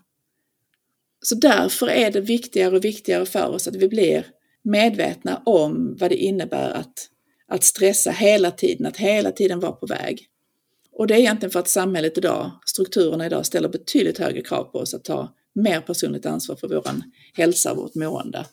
[1.23, 4.27] Så därför är det viktigare och viktigare för oss att vi blir
[4.65, 7.09] medvetna om vad det innebär att,
[7.49, 10.29] att stressa hela tiden, att hela tiden vara på väg.
[10.93, 14.79] Och det är egentligen för att samhället idag, strukturerna idag ställer betydligt högre krav på
[14.79, 16.85] oss att ta mer personligt ansvar för vår
[17.35, 18.47] hälsa och vårt mående.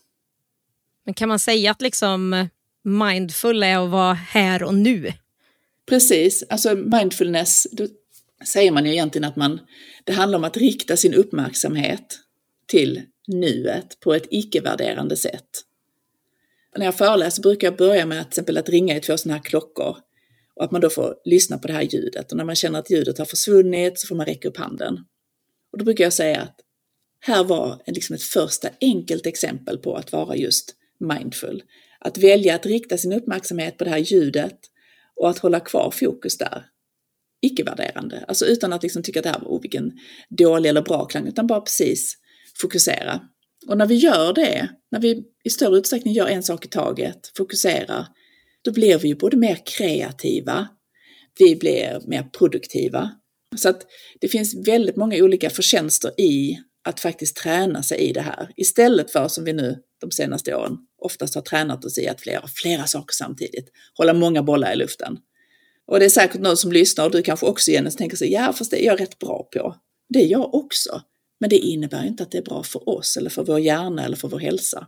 [1.04, 2.48] Men kan man säga att liksom
[2.84, 5.14] mindful är att vara här och nu?
[5.86, 7.88] Precis, alltså mindfulness, då
[8.46, 9.60] säger man ju egentligen att man,
[10.04, 12.20] det handlar om att rikta sin uppmärksamhet
[12.68, 15.50] till nuet på ett icke-värderande sätt
[16.78, 19.38] när jag föreläser brukar jag börja med att, till exempel att ringa i två sådana
[19.38, 19.98] här klockor
[20.56, 22.92] och att man då får lyssna på det här ljudet och när man känner att
[22.92, 24.98] ljudet har försvunnit så får man räcka upp handen.
[25.72, 26.56] Och då brukar jag säga att
[27.20, 31.64] här var liksom ett första enkelt exempel på att vara just mindful.
[32.00, 34.60] Att välja att rikta sin uppmärksamhet på det här ljudet
[35.16, 36.66] och att hålla kvar fokus där.
[37.42, 39.92] Icke-värderande, alltså utan att liksom tycka att det här var oh, vilken
[40.30, 42.18] dålig eller bra klang, utan bara precis
[42.62, 43.22] fokusera.
[43.68, 47.32] Och när vi gör det, när vi i större utsträckning gör en sak i taget,
[47.38, 48.08] fokuserar,
[48.62, 50.68] då blir vi ju både mer kreativa,
[51.40, 53.12] vi blir mer produktiva.
[53.58, 53.82] Så att
[54.22, 58.50] det finns väldigt många olika förtjänster i att faktiskt träna sig i det här.
[58.56, 62.48] Istället för som vi nu de senaste åren oftast har tränat oss i att flera,
[62.48, 65.18] flera saker samtidigt, hålla många bollar i luften.
[65.88, 68.54] Och det är säkert någon som lyssnar och du kanske också Jenny tänker sig, ja
[68.54, 69.76] fast det är jag rätt bra på.
[70.10, 71.02] Det är jag också.
[71.46, 74.18] Men det innebär inte att det är bra för oss eller för vår hjärna eller
[74.18, 74.88] för vår hälsa.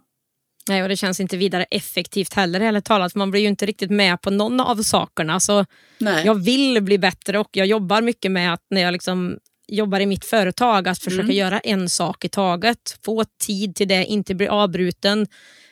[0.69, 3.15] Nej, och det känns inte vidare effektivt heller, heller talat.
[3.15, 5.39] Man blir ju inte riktigt med på någon av sakerna.
[5.39, 5.65] Så
[5.97, 6.25] Nej.
[6.25, 10.05] Jag vill bli bättre och jag jobbar mycket med att när jag liksom jobbar i
[10.05, 11.35] mitt företag, att försöka mm.
[11.35, 12.99] göra en sak i taget.
[13.05, 15.27] Få tid till det, inte bli avbruten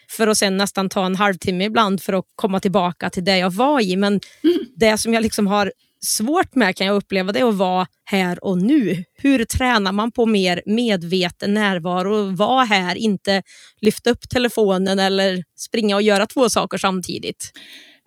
[0.09, 3.53] för att sen nästan ta en halvtimme ibland för att komma tillbaka till det jag
[3.53, 3.95] var i.
[3.95, 4.57] Men mm.
[4.75, 5.71] det som jag liksom har
[6.05, 9.03] svårt med kan jag uppleva det att vara här och nu.
[9.17, 12.35] Hur tränar man på mer medveten närvaro?
[12.35, 13.43] Vara här, inte
[13.81, 17.51] lyfta upp telefonen eller springa och göra två saker samtidigt.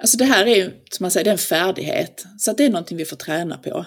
[0.03, 2.25] Alltså det här är ju, som man säger, det är en färdighet.
[2.39, 3.87] Så det är någonting vi får träna på.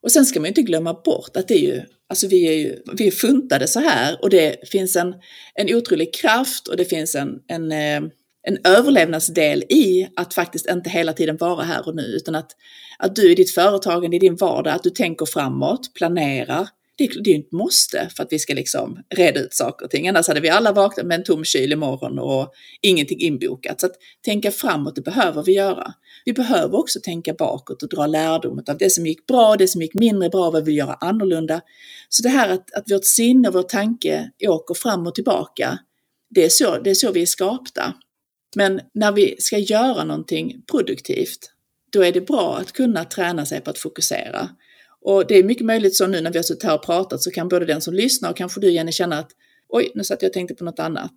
[0.00, 2.82] Och sen ska man inte glömma bort att det är ju, alltså vi är ju,
[2.92, 5.14] vi är funtade så här och det finns en,
[5.54, 8.10] en otrolig kraft och det finns en, en, eh,
[8.48, 12.50] en överlevnadsdel i att faktiskt inte hela tiden vara här och nu utan att,
[12.98, 17.30] att du i ditt företagande, i din vardag, att du tänker framåt, planerar, det, det
[17.30, 20.08] är ju ett måste för att vi ska liksom reda ut saker och ting.
[20.08, 23.80] Annars hade vi alla vaknat med en tom kyl imorgon och ingenting inbokat.
[23.80, 23.92] Så att
[24.24, 25.94] tänka framåt, det behöver vi göra.
[26.24, 29.82] Vi behöver också tänka bakåt och dra lärdom av det som gick bra, det som
[29.82, 31.60] gick mindre bra, vad vi vill göra annorlunda.
[32.08, 35.78] Så det här att, att vårt sinne och vår tanke åker fram och tillbaka,
[36.30, 37.94] det är, så, det är så vi är skapta.
[38.56, 41.52] Men när vi ska göra någonting produktivt,
[41.92, 44.48] då är det bra att kunna träna sig på att fokusera
[45.04, 47.30] Och det är mycket möjligt så nu när vi har suttit här och pratat så
[47.30, 49.30] kan både den som lyssnar och kanske du Jenny känna att
[49.68, 51.14] oj, nu satt jag och tänkte på något annat.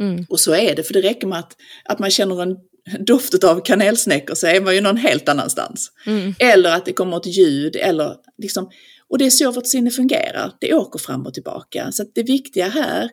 [0.00, 0.26] Mm.
[0.28, 2.56] Och så är det, för det räcker med att, att man känner en
[3.06, 5.92] doft av kanelsnäckor så är man ju någon helt annanstans.
[6.06, 6.34] Mm.
[6.38, 8.70] Eller att det kommer ett ljud eller liksom,
[9.08, 11.92] och det är så vårt sinne fungerar, det åker fram och tillbaka.
[11.92, 13.10] Så det viktiga här,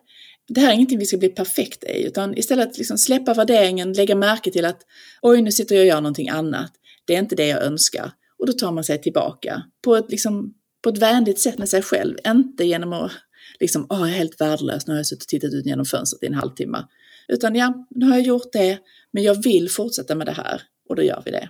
[0.54, 4.14] det här är ingenting vi ska bli perfekta i, utan istället liksom släppa värderingen, lägga
[4.14, 4.82] märke till att
[5.22, 6.72] oj, nu sitter jag och gör någonting annat.
[7.06, 8.12] Det är inte det jag önskar.
[8.38, 11.82] Och då tar man sig tillbaka på ett, liksom, på ett vänligt sätt med sig
[11.82, 13.12] själv, inte genom att
[13.60, 16.22] liksom, åh, jag är helt värdelös, nu har jag suttit och tittat ut genom fönstret
[16.22, 16.84] i en halvtimme.
[17.28, 18.78] Utan ja, nu har jag gjort det,
[19.12, 21.48] men jag vill fortsätta med det här och då gör vi det.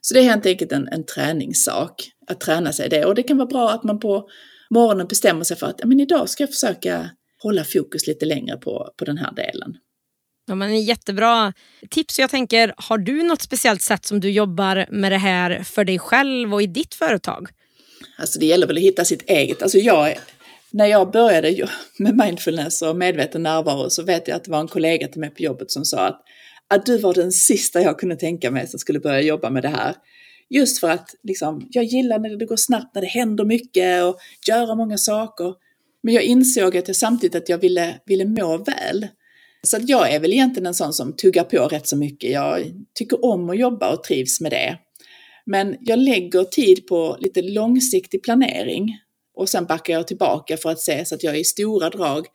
[0.00, 3.04] Så det är helt enkelt en, en träningssak, att träna sig det.
[3.04, 4.28] Och det kan vara bra att man på
[4.70, 7.10] morgonen bestämmer sig för att men idag ska jag försöka
[7.42, 9.76] hålla fokus lite längre på, på den här delen.
[10.46, 11.52] Ja, men jättebra
[11.90, 12.18] tips.
[12.18, 15.98] Jag tänker, har du något speciellt sätt som du jobbar med det här för dig
[15.98, 17.48] själv och i ditt företag?
[18.18, 19.62] Alltså det gäller väl att hitta sitt eget.
[19.62, 20.14] Alltså jag,
[20.70, 24.68] när jag började med mindfulness och medveten närvaro så vet jag att det var en
[24.68, 26.22] kollega till mig på jobbet som sa att,
[26.68, 29.68] att du var den sista jag kunde tänka mig som skulle börja jobba med det
[29.68, 29.94] här.
[30.50, 34.18] Just för att liksom, jag gillar när det går snabbt, när det händer mycket och
[34.48, 35.54] göra många saker.
[36.08, 39.06] Men jag insåg att jag samtidigt att jag ville, ville må väl.
[39.62, 42.30] Så att jag är väl egentligen en sån som tuggar på rätt så mycket.
[42.30, 44.78] Jag tycker om att jobba och trivs med det.
[45.46, 48.98] Men jag lägger tid på lite långsiktig planering
[49.36, 52.26] och sen backar jag tillbaka för att se så att jag i stora drag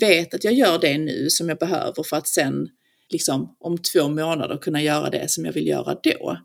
[0.00, 2.68] vet att jag gör det nu som jag behöver för att sen
[3.10, 6.36] liksom om två månader kunna göra det som jag vill göra då.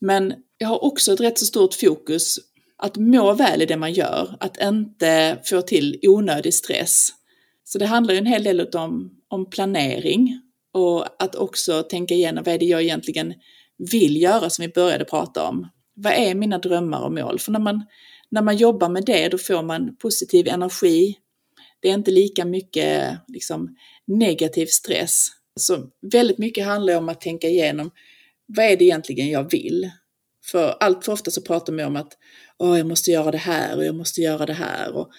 [0.00, 2.38] Men jag har också ett rätt så stort fokus
[2.82, 7.08] att må väl i det man gör, att inte få till onödig stress.
[7.64, 10.40] Så det handlar ju en hel del om, om planering
[10.72, 13.34] och att också tänka igenom vad är det jag egentligen
[13.92, 15.68] vill göra som vi började prata om.
[15.94, 17.38] Vad är mina drömmar och mål?
[17.38, 17.84] För när man,
[18.30, 21.16] när man jobbar med det då får man positiv energi.
[21.80, 25.28] Det är inte lika mycket liksom, negativ stress.
[25.60, 27.90] Så väldigt mycket handlar om att tänka igenom
[28.46, 29.90] vad är det egentligen jag vill?
[30.44, 32.12] För allt för ofta så pratar man om att
[32.58, 34.92] Åh, jag måste göra det här och jag måste göra det här.
[34.96, 35.10] Och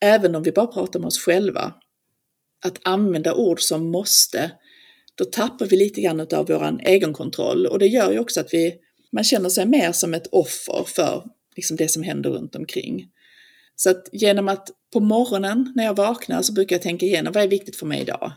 [0.00, 1.74] även om vi bara pratar med oss själva,
[2.64, 4.50] att använda ord som måste,
[5.14, 8.74] då tappar vi lite grann av vår egenkontroll och det gör ju också att vi,
[9.12, 11.24] man känner sig mer som ett offer för
[11.56, 13.10] liksom det som händer runt omkring.
[13.76, 17.42] Så att genom att på morgonen när jag vaknar så brukar jag tänka igenom vad
[17.42, 18.32] är viktigt för mig idag?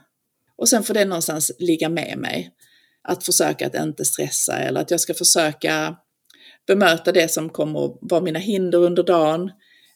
[0.57, 2.51] Och sen får det någonstans ligga med mig.
[3.03, 5.97] Att försöka att inte stressa eller att jag ska försöka
[6.69, 9.51] bemöta det som kommer att vara mina hinder under dagen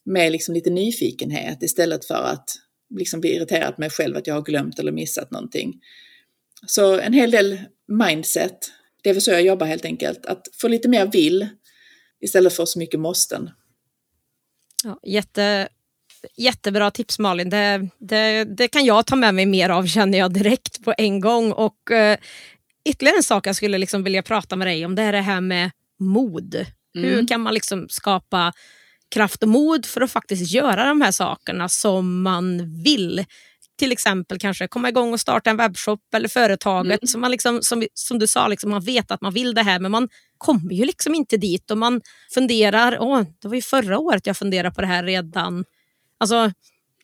[0.05, 2.49] med liksom lite nyfikenhet istället för att
[2.95, 5.73] liksom bli irriterad på mig själv att jag har glömt eller missat någonting.
[6.67, 8.57] Så en hel del mindset,
[9.03, 11.47] det är väl så jag jobbar helt enkelt, att få lite mer vill
[12.21, 13.49] istället för så mycket måsten.
[14.83, 15.67] Ja, jätte,
[16.37, 20.33] jättebra tips Malin, det, det, det, kan jag ta med mig mer av känner jag
[20.33, 21.51] direkt på en gång.
[21.51, 22.17] Och eh,
[22.85, 25.41] Ytterligare en sak jag skulle liksom vilja prata med dig om det är det här
[25.41, 25.71] med
[26.07, 26.55] mod.
[26.97, 27.09] Mm.
[27.09, 28.53] Hur kan man liksom skapa
[29.11, 33.25] kraft och mod för att faktiskt göra de här sakerna som man vill?
[33.79, 37.01] Till exempel kanske komma igång och starta en webbshop eller företaget.
[37.01, 37.07] Mm.
[37.07, 39.79] Så man liksom, som, som du sa, liksom, man vet att man vill det här
[39.79, 42.01] men man kommer ju liksom inte dit och man
[42.33, 45.65] funderar, åh, det var ju förra året jag funderade på det här redan.
[46.17, 46.51] Alltså,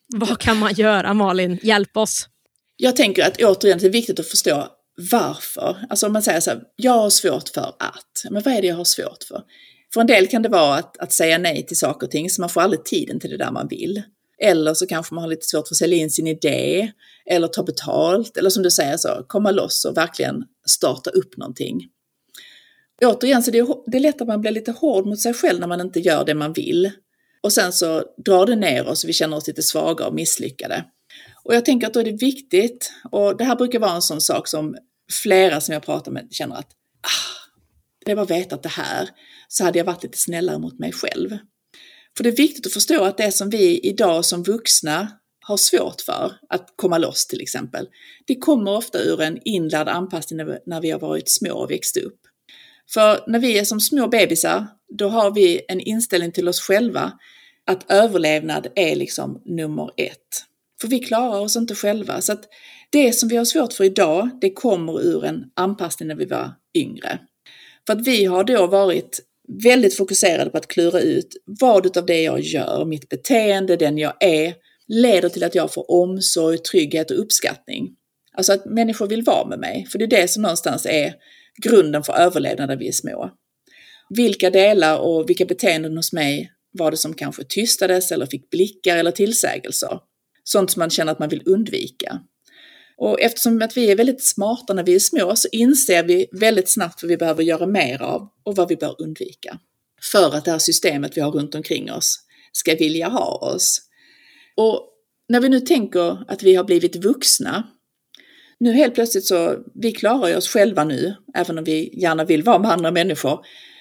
[0.06, 1.58] vad kan man göra Malin?
[1.62, 2.28] Hjälp oss.
[2.76, 4.68] Jag tänker att återigen det är viktigt att förstå
[5.12, 5.76] varför.
[5.90, 8.30] Alltså om man säger så här, jag har svårt för att.
[8.30, 9.42] Men vad är det jag har svårt för?
[9.94, 12.40] För en del kan det vara att, att säga nej till saker och ting, så
[12.40, 14.02] man får aldrig tiden till det där man vill.
[14.42, 16.92] Eller så kanske man har lite svårt för att sälja in sin idé,
[17.26, 21.88] eller ta betalt, eller som du säger så, komma loss och verkligen starta upp någonting.
[23.02, 25.60] Återigen, så det är, det är lätt att man blir lite hård mot sig själv
[25.60, 26.90] när man inte gör det man vill.
[27.42, 30.84] Och sen så drar det ner oss och vi känner oss lite svaga och misslyckade.
[31.44, 34.20] Och jag tänker att då är det viktigt, och det här brukar vara en sån
[34.20, 34.76] sak som
[35.10, 36.70] flera som jag pratar med känner att
[37.02, 37.50] ah,
[38.04, 39.08] det var vetat det här
[39.48, 41.38] så hade jag varit lite snällare mot mig själv.
[42.16, 45.08] För det är viktigt att förstå att det som vi idag som vuxna
[45.40, 47.88] har svårt för, att komma loss till exempel,
[48.26, 52.20] det kommer ofta ur en inlärd anpassning när vi har varit små och växt upp.
[52.92, 54.66] För när vi är som små bebisar,
[54.98, 57.12] då har vi en inställning till oss själva
[57.66, 60.44] att överlevnad är liksom nummer ett.
[60.80, 62.20] För vi klarar oss inte själva.
[62.20, 62.44] Så att
[62.90, 66.52] det som vi har svårt för idag, det kommer ur en anpassning när vi var
[66.74, 67.18] yngre.
[67.86, 69.20] För att vi har då varit
[69.62, 74.14] väldigt fokuserade på att klura ut vad utav det jag gör, mitt beteende, den jag
[74.20, 74.54] är,
[74.88, 77.88] leder till att jag får omsorg, trygghet och uppskattning.
[78.32, 81.14] Alltså att människor vill vara med mig, för det är det som någonstans är
[81.62, 83.30] grunden för överlevnad när vi är små.
[84.10, 88.96] Vilka delar och vilka beteenden hos mig var det som kanske tystades eller fick blickar
[88.96, 89.98] eller tillsägelser?
[90.44, 92.20] Sånt som man känner att man vill undvika.
[93.00, 96.68] Och eftersom att vi är väldigt smarta när vi är små så inser vi väldigt
[96.68, 99.58] snabbt vad vi behöver göra mer av och vad vi bör undvika.
[100.12, 102.18] För att det här systemet vi har runt omkring oss
[102.52, 103.80] ska vilja ha oss.
[104.56, 104.88] Och
[105.28, 107.68] när vi nu tänker att vi har blivit vuxna,
[108.58, 112.58] nu helt plötsligt så, vi klarar oss själva nu, även om vi gärna vill vara
[112.58, 113.40] med andra människor.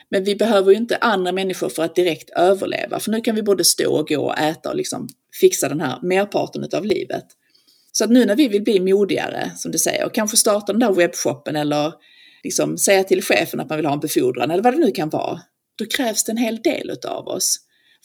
[0.10, 3.44] Men vi behöver ju inte andra människor för att direkt överleva, för nu kan vi
[3.44, 5.08] både stå och gå och äta och liksom
[5.42, 7.26] fixa den här merparten av livet.
[7.92, 10.80] Så att nu när vi vill bli modigare, som du säger, och kanske starta den
[10.80, 11.94] där webbshoppen eller
[12.44, 15.10] liksom säga till chefen att man vill ha en befordran eller vad det nu kan
[15.10, 15.40] vara,
[15.78, 17.58] då krävs det en hel del utav oss.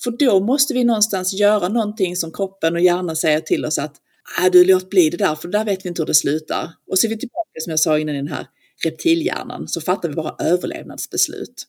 [0.03, 3.95] För då måste vi någonstans göra någonting som kroppen och hjärnan säger till oss att
[4.43, 6.71] äh, du låt bli det där, för där vet vi inte hur det slutar.
[6.91, 8.47] Och så är vi tillbaka som jag sa innan i den här
[8.85, 11.65] reptilhjärnan, så fattar vi bara överlevnadsbeslut.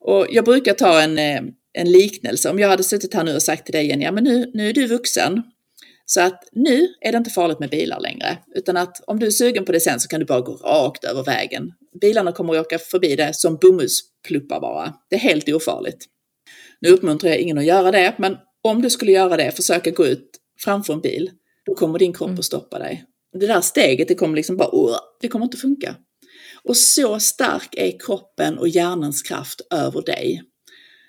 [0.00, 1.40] Och jag brukar ta en, eh,
[1.72, 4.24] en liknelse, om jag hade suttit här nu och sagt till dig Jenny, ja men
[4.24, 5.42] nu, nu är du vuxen,
[6.10, 9.30] så att nu är det inte farligt med bilar längre, utan att om du är
[9.30, 11.72] sugen på det sen så kan du bara gå rakt över vägen.
[12.00, 14.94] Bilarna kommer att åka förbi det som bomullspluppar bara.
[15.10, 16.06] Det är helt ofarligt.
[16.80, 20.06] Nu uppmuntrar jag ingen att göra det, men om du skulle göra det, försöka gå
[20.06, 20.30] ut
[20.64, 21.30] framför en bil,
[21.66, 22.38] då kommer din kropp mm.
[22.38, 23.04] att stoppa dig.
[23.32, 25.94] Det där steget, det kommer liksom bara, det kommer inte funka.
[26.64, 30.42] Och så stark är kroppen och hjärnans kraft över dig.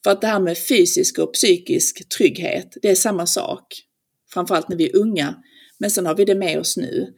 [0.03, 3.65] För att det här med fysisk och psykisk trygghet, det är samma sak.
[4.33, 5.35] Framförallt när vi är unga.
[5.77, 7.13] Men sen har vi det med oss nu.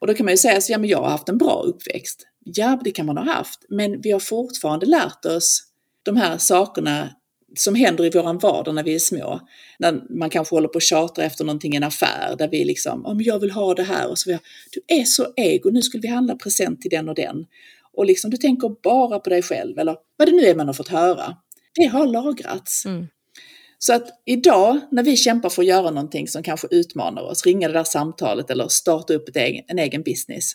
[0.00, 2.26] Och då kan man ju säga så, ja men jag har haft en bra uppväxt.
[2.44, 3.64] Ja, det kan man ha haft.
[3.68, 5.62] Men vi har fortfarande lärt oss
[6.02, 7.10] de här sakerna
[7.56, 9.40] som händer i våran vardag när vi är små.
[9.78, 13.06] När man kanske håller på och tjatar efter någonting i en affär där vi liksom,
[13.06, 14.42] om jag vill ha det här och så vidare.
[14.72, 17.46] Du är så ego, nu skulle vi handla present till den och den.
[17.92, 20.74] Och liksom du tänker bara på dig själv eller vad det nu är man har
[20.74, 21.36] fått höra.
[21.74, 22.86] Det har lagrats.
[22.86, 23.06] Mm.
[23.82, 27.68] Så att idag när vi kämpar för att göra någonting som kanske utmanar oss, ringa
[27.68, 30.52] det där samtalet eller starta upp egen, en egen business.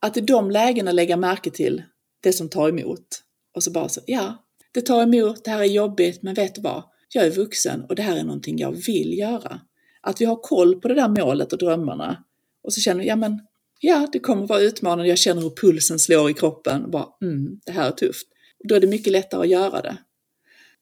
[0.00, 1.82] Att i de lägena lägga märke till
[2.22, 3.06] det som tar emot.
[3.54, 6.60] Och så bara så, ja, det tar emot, det här är jobbigt, men vet du
[6.60, 6.82] vad?
[7.14, 9.60] Jag är vuxen och det här är någonting jag vill göra.
[10.00, 12.24] Att vi har koll på det där målet och drömmarna.
[12.62, 13.40] Och så känner vi, ja men,
[13.80, 16.84] ja det kommer vara utmanande, jag känner hur pulsen slår i kroppen.
[16.84, 18.26] Och bara, mm, det här är tufft.
[18.68, 19.96] då är det mycket lättare att göra det.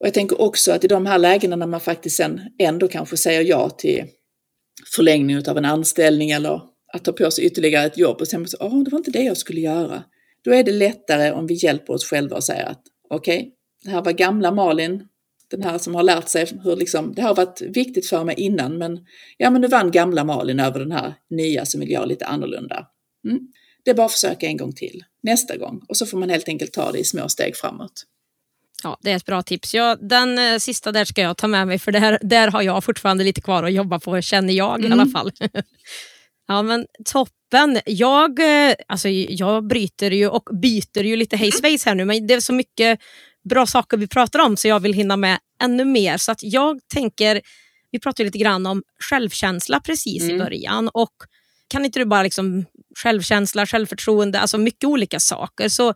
[0.05, 3.17] Och jag tänker också att i de här lägena när man faktiskt sen ändå kanske
[3.17, 4.05] säger ja till
[4.97, 6.61] förlängning av en anställning eller
[6.93, 9.23] att ta på sig ytterligare ett jobb och sen säger åh, det var inte det
[9.23, 10.05] jag skulle göra.
[10.45, 13.51] Då är det lättare om vi hjälper oss själva och säger att okej, okay,
[13.85, 15.09] det här var gamla Malin,
[15.51, 18.79] den här som har lärt sig hur liksom, det har varit viktigt för mig innan,
[18.79, 19.07] men
[19.38, 22.87] ja, men nu vann gamla Malin över den här nya som vill göra lite annorlunda.
[23.29, 23.38] Mm.
[23.85, 26.49] Det är bara att försöka en gång till, nästa gång, och så får man helt
[26.49, 28.05] enkelt ta det i små steg framåt.
[28.85, 29.75] Ja, det är ett bra tips.
[29.75, 32.85] Ja, den eh, sista där ska jag ta med mig för där, där har jag
[32.85, 34.90] fortfarande lite kvar att jobba på känner jag mm.
[34.90, 35.12] i alla mm.
[35.12, 35.31] fall.
[36.49, 37.81] ja men toppen.
[37.87, 42.35] Jag, eh, alltså, jag bryter ju och byter ju lite hejsvejs här nu men det
[42.35, 43.01] är så mycket
[43.49, 46.16] bra saker vi pratar om så jag vill hinna med ännu mer.
[46.16, 47.40] Så att jag tänker,
[47.90, 50.37] vi pratade lite grann om självkänsla precis mm.
[50.37, 51.14] i början och
[51.68, 52.64] kan inte du bara liksom
[52.99, 55.68] självkänsla, självförtroende, alltså mycket olika saker.
[55.68, 55.94] Så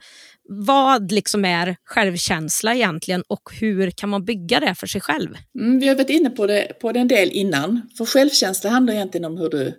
[0.51, 5.35] vad liksom är självkänsla egentligen och hur kan man bygga det för sig själv?
[5.59, 7.91] Mm, vi har varit inne på det, på det en del innan.
[7.99, 9.73] För självkänsla handlar egentligen om hur du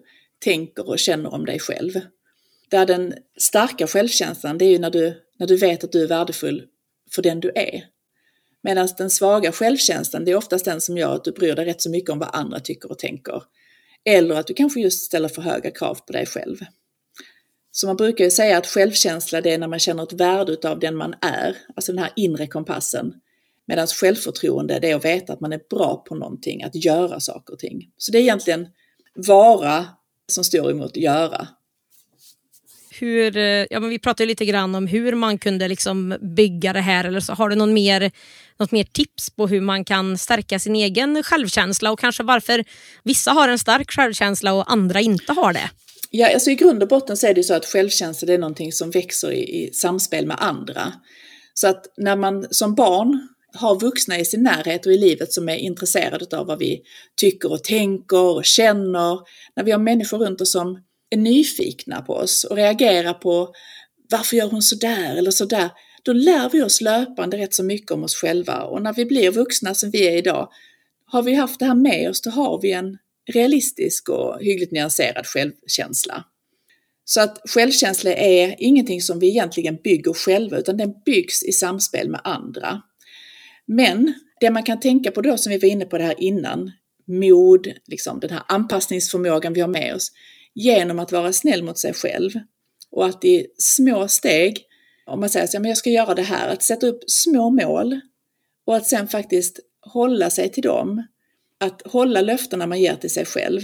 [0.44, 1.92] tänker och känner om dig själv.
[2.70, 6.08] Där den starka självkänslan, det är ju när du, när du vet att du är
[6.08, 6.64] värdefull
[7.12, 7.84] för den du är.
[8.64, 11.82] Medan den svaga självkänslan, det är oftast den som gör att du bryr dig rätt
[11.82, 13.44] så mycket om vad andra tycker och tänker.
[14.06, 16.58] Eller att du kanske just ställer för höga krav på dig själv.
[17.72, 20.80] Så man brukar ju säga att självkänsla det är när man känner ett värde av
[20.80, 23.14] den man är, alltså den här inre kompassen.
[23.68, 27.54] Medan självförtroende det är att veta att man är bra på någonting, att göra saker
[27.54, 27.90] och ting.
[27.98, 28.68] Så det är egentligen
[29.16, 29.86] vara
[30.28, 31.48] som står emot göra.
[33.00, 36.82] Hur, eh, ja, men vi pratade lite grann om hur man kunde liksom bygga det
[36.82, 37.06] här.
[37.06, 38.12] Eller så har du någon mer,
[38.60, 42.64] något mer tips på hur man kan stärka sin egen självkänsla och kanske varför
[43.04, 45.70] vissa har en stark självkänsla och andra inte har det?
[46.10, 48.72] Ja, alltså i grund och botten så är det så att självkänsla det är någonting
[48.72, 50.94] som växer i, i samspel med andra.
[51.54, 55.50] Så att när man som barn har vuxna i sin närhet och i livet som
[55.50, 56.82] är intresserade av vad vi
[57.22, 59.20] tycker och tänker och känner,
[59.56, 63.54] när vi har människor runt oss som är nyfikna på oss och reagerar på
[64.12, 65.70] varför gör hon sådär eller sådär,
[66.04, 69.32] då lär vi oss löpande rätt så mycket om oss själva och när vi blir
[69.32, 70.50] vuxna som vi är idag,
[71.06, 72.98] har vi haft det här med oss, då har vi en
[73.34, 76.26] realistisk och hyggligt nyanserad självkänsla.
[77.06, 82.10] Så att självkänsla är ingenting som vi egentligen bygger själva utan den byggs i samspel
[82.10, 82.82] med andra.
[83.66, 86.72] Men det man kan tänka på då, som vi var inne på det här innan,
[87.08, 90.12] mod, liksom den här anpassningsförmågan vi har med oss,
[90.56, 92.32] genom att vara snäll mot sig själv
[92.92, 94.66] och att i små steg,
[95.06, 98.00] om man säger att jag ska göra det här, att sätta upp små mål
[98.66, 101.04] och att sen faktiskt hålla sig till dem,
[101.60, 103.62] att hålla löftena man ger till sig själv,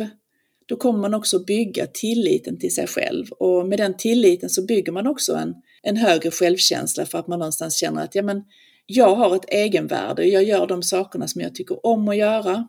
[0.65, 4.91] då kommer man också bygga tilliten till sig själv och med den tilliten så bygger
[4.91, 8.43] man också en, en högre självkänsla för att man någonstans känner att ja, men,
[8.85, 12.67] jag har ett egenvärde, jag gör de sakerna som jag tycker om att göra.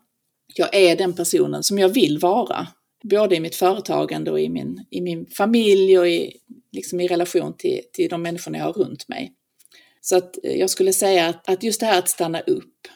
[0.55, 2.67] Jag är den personen som jag vill vara,
[3.03, 6.33] både i mitt företagande och i min, i min familj och i,
[6.71, 9.33] liksom i relation till, till de människorna jag har runt mig.
[10.01, 12.87] Så att eh, jag skulle säga att, att just det här att stanna upp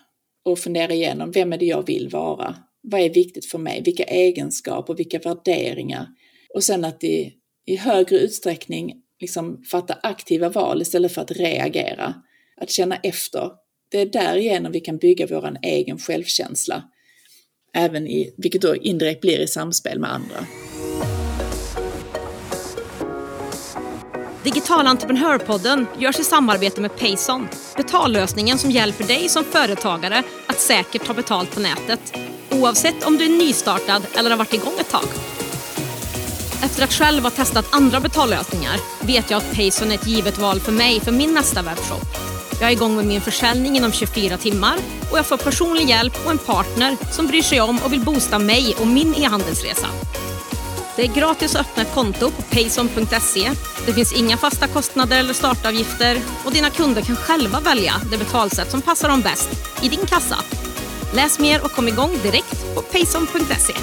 [0.44, 2.56] och fundera igenom, vem är det jag vill vara?
[2.82, 3.82] Vad är viktigt för mig?
[3.86, 6.08] Vilka egenskaper, vilka värderingar?
[6.54, 7.34] Och sen att i,
[7.66, 12.14] i högre utsträckning liksom fatta aktiva val istället för att reagera.
[12.58, 13.50] Att känna efter.
[13.92, 16.84] Det är därigenom vi kan bygga vår egen självkänsla.
[17.74, 20.48] Även i, vilket då indirekt blir i samspel med andra.
[24.44, 27.48] Digital entreprenörpodden görs i samarbete med Payson.
[27.78, 32.14] Betallösningen som hjälper dig som företagare att säkert ta betalt på nätet.
[32.50, 35.06] Oavsett om du är nystartad eller har varit igång ett tag.
[36.64, 40.60] Efter att själv ha testat andra betallösningar vet jag att Payson är ett givet val
[40.60, 42.06] för mig för min nästa webbshop.
[42.60, 44.78] Jag är igång med min försäljning inom 24 timmar
[45.12, 48.40] och jag får personlig hjälp och en partner som bryr sig om och vill boosta
[48.40, 49.88] mig och min e-handelsresa.
[50.96, 53.52] Det är gratis att öppna ett konto på payson.se.
[53.86, 58.72] Det finns inga fasta kostnader eller startavgifter och dina kunder kan själva välja det betalsätt
[58.72, 59.50] som passar dem bäst
[59.84, 60.36] i din kassa.
[61.16, 63.74] Läs mer och kom igång direkt på payson.se.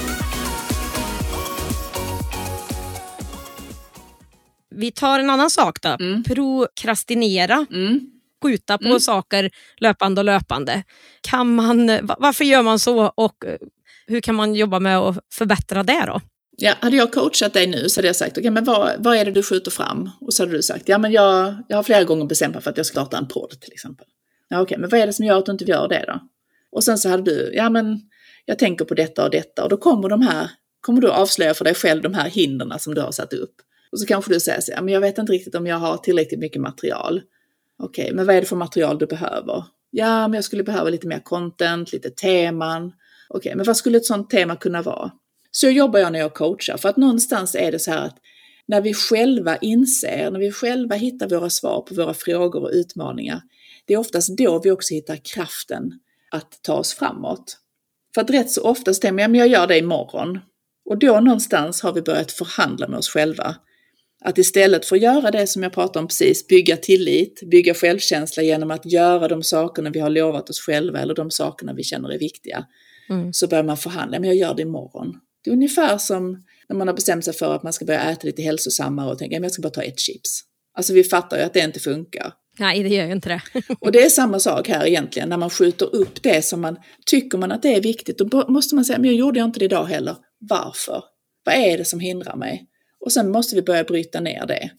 [4.75, 5.89] Vi tar en annan sak då.
[5.89, 6.23] Mm.
[6.23, 7.65] Prokrastinera.
[7.71, 7.99] Mm.
[8.43, 8.99] Skjuta på mm.
[8.99, 10.83] saker löpande och löpande.
[11.21, 11.87] Kan man,
[12.19, 13.35] varför gör man så och
[14.07, 16.21] hur kan man jobba med att förbättra det då?
[16.61, 19.17] Ja, hade jag coachat dig nu så hade jag sagt, okej okay, men vad, vad
[19.17, 20.09] är det du skjuter fram?
[20.21, 22.69] Och så hade du sagt, ja men jag, jag har flera gånger bestämt mig för
[22.69, 24.07] att jag ska starta en podd till exempel.
[24.47, 26.19] Ja okej, okay, men vad är det som gör att du inte gör det då?
[26.71, 28.01] Och sen så hade du, ja men
[28.45, 30.49] jag tänker på detta och detta och då kommer de här,
[30.81, 33.55] kommer du avslöja för dig själv de här hindren som du har satt upp.
[33.91, 35.97] Och så kanske du säger så, ja men jag vet inte riktigt om jag har
[35.97, 37.21] tillräckligt mycket material.
[37.79, 39.63] Okej, okay, men vad är det för material du behöver?
[39.91, 42.85] Ja, men jag skulle behöva lite mer content, lite teman.
[42.85, 42.93] Okej,
[43.37, 45.11] okay, men vad skulle ett sånt tema kunna vara?
[45.51, 48.17] Så jobbar jag när jag coachar, för att någonstans är det så här att
[48.67, 53.41] när vi själva inser, när vi själva hittar våra svar på våra frågor och utmaningar,
[53.85, 55.91] det är oftast då vi också hittar kraften
[56.31, 57.57] att ta oss framåt.
[58.13, 60.39] För att rätt så ofta stämmer jag, men jag gör det imorgon.
[60.85, 63.55] Och då någonstans har vi börjat förhandla med oss själva.
[64.21, 68.43] Att istället för att göra det som jag pratade om precis, bygga tillit, bygga självkänsla
[68.43, 72.09] genom att göra de sakerna vi har lovat oss själva eller de sakerna vi känner
[72.09, 72.65] är viktiga,
[73.09, 73.33] mm.
[73.33, 75.19] så börjar man förhandla, men jag gör det imorgon.
[75.43, 78.27] Det är ungefär som när man har bestämt sig för att man ska börja äta
[78.27, 80.41] lite hälsosammare och tänka att jag ska bara ta ett chips.
[80.77, 82.33] Alltså vi fattar ju att det inte funkar.
[82.59, 83.41] Nej, det gör ju inte det.
[83.79, 87.37] och det är samma sak här egentligen, när man skjuter upp det som man tycker
[87.37, 89.85] man att det är viktigt, då måste man säga, men jag gjorde inte det idag
[89.85, 90.15] heller.
[90.39, 91.03] Varför?
[91.45, 92.65] Vad är det som hindrar mig?
[93.05, 94.71] Och sen måste vi börja bryta ner det.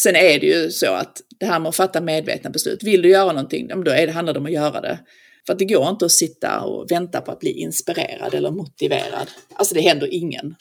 [0.00, 3.08] Sen är det ju så att det här med att fatta medvetna beslut, vill du
[3.08, 4.98] göra någonting, då är det, handlar det om att göra det.
[5.46, 9.30] För att det går inte att sitta och vänta på att bli inspirerad eller motiverad.
[9.54, 10.54] Alltså det händer ingen.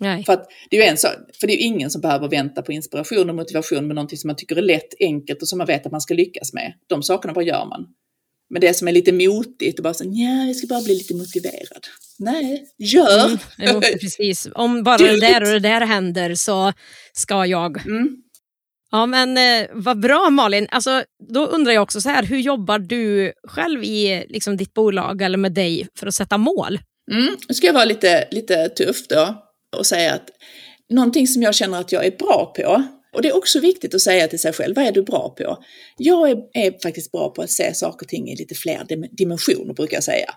[0.00, 0.24] Nej.
[0.24, 3.30] För, att det är en sak, för det är ingen som behöver vänta på inspiration
[3.30, 5.92] och motivation med någonting som man tycker är lätt, enkelt och som man vet att
[5.92, 6.72] man ska lyckas med.
[6.86, 7.86] De sakerna bara gör man.
[8.50, 11.14] Men det som är lite motigt och bara så, ja, jag ska bara bli lite
[11.14, 11.86] motiverad.
[12.18, 13.26] Nej, gör!
[13.26, 14.48] Mm, jo, precis.
[14.54, 16.72] Om bara det där och det där händer så
[17.12, 17.86] ska jag.
[17.86, 18.22] Mm.
[18.90, 20.66] Ja men eh, vad bra Malin.
[20.70, 25.22] Alltså, då undrar jag också så här, hur jobbar du själv i liksom, ditt bolag
[25.22, 26.78] eller med dig för att sätta mål?
[27.12, 29.42] Mm, nu ska jag vara lite, lite tuff då
[29.76, 30.30] och säga att
[30.90, 32.82] någonting som jag känner att jag är bra på,
[33.14, 35.64] och det är också viktigt att säga till sig själv, vad är du bra på?
[35.96, 39.74] Jag är, är faktiskt bra på att se saker och ting i lite fler dimensioner
[39.74, 40.34] brukar jag säga.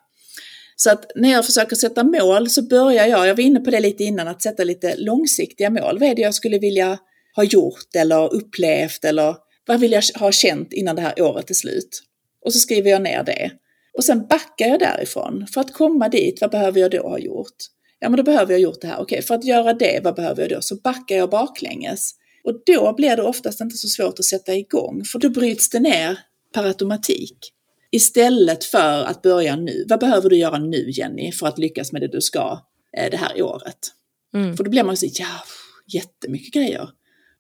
[0.76, 3.80] Så att när jag försöker sätta mål så börjar jag, jag var inne på det
[3.80, 6.00] lite innan, att sätta lite långsiktiga mål.
[6.00, 6.98] Vad är det jag skulle vilja
[7.40, 9.36] ha gjort eller upplevt eller
[9.68, 12.04] vad vill jag ha känt innan det här året är slut?
[12.46, 13.52] Och så skriver jag ner det.
[13.94, 15.48] Och sen backar jag därifrån.
[15.54, 17.56] För att komma dit, vad behöver jag då ha gjort?
[18.00, 19.02] Ja, men då behöver jag ha gjort det här.
[19.02, 20.62] Okej, för att göra det, vad behöver jag då?
[20.62, 22.12] Så backar jag baklänges.
[22.44, 25.80] Och då blir det oftast inte så svårt att sätta igång, för då bryts det
[25.80, 26.20] ner
[26.54, 27.38] per automatik.
[27.92, 29.86] Istället för att börja nu.
[29.90, 32.60] Vad behöver du göra nu Jenny för att lyckas med det du ska
[32.98, 33.78] eh, det här året?
[34.34, 34.58] Mm.
[34.58, 35.44] För då blir man så ja,
[35.94, 36.90] jättemycket grejer.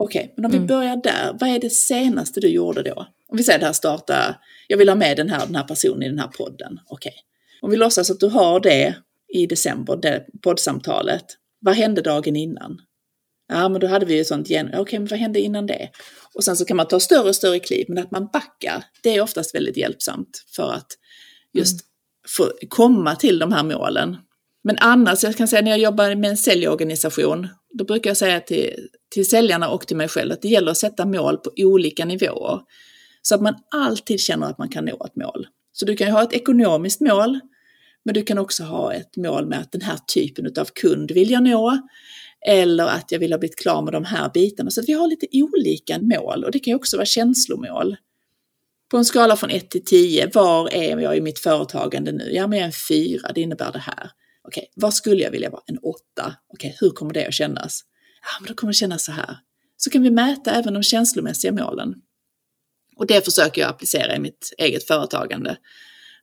[0.03, 0.61] Okej, okay, men om mm.
[0.61, 3.07] vi börjar där, vad är det senaste du gjorde då?
[3.27, 4.35] Om vi säger det här starta,
[4.67, 6.79] jag vill ha med den här, den här personen i den här podden.
[6.87, 7.09] Okej.
[7.09, 7.21] Okay.
[7.61, 8.95] Om vi låtsas att du har det
[9.33, 11.25] i december, det poddsamtalet.
[11.61, 12.81] Vad hände dagen innan?
[13.47, 14.67] Ja, men då hade vi ju sånt igen.
[14.67, 15.89] Okej, okay, men vad hände innan det?
[16.33, 19.15] Och sen så kan man ta större och större kliv, men att man backar, det
[19.15, 20.87] är oftast väldigt hjälpsamt för att
[21.53, 21.85] just mm.
[22.27, 24.17] få komma till de här målen.
[24.63, 28.39] Men annars, jag kan säga när jag jobbar med en säljorganisation, då brukar jag säga
[28.39, 32.05] till, till säljarna och till mig själv att det gäller att sätta mål på olika
[32.05, 32.59] nivåer.
[33.21, 35.47] Så att man alltid känner att man kan nå ett mål.
[35.71, 37.39] Så du kan ju ha ett ekonomiskt mål,
[38.05, 41.31] men du kan också ha ett mål med att den här typen av kund vill
[41.31, 41.77] jag nå.
[42.47, 44.69] Eller att jag vill ha blivit klar med de här bitarna.
[44.69, 47.95] Så att vi har lite olika mål och det kan ju också vara känslomål.
[48.91, 52.29] På en skala från 1 till 10, var är jag i mitt företagande nu?
[52.31, 54.11] Ja, men jag är en 4, det innebär det här.
[54.47, 55.61] Okej, vad skulle jag vilja vara?
[55.65, 56.35] En åtta?
[56.53, 57.81] Okej, hur kommer det att kännas?
[58.21, 59.37] Ja, men då kommer det kännas så här.
[59.77, 61.95] Så kan vi mäta även de känslomässiga målen.
[62.95, 65.57] Och det försöker jag applicera i mitt eget företagande.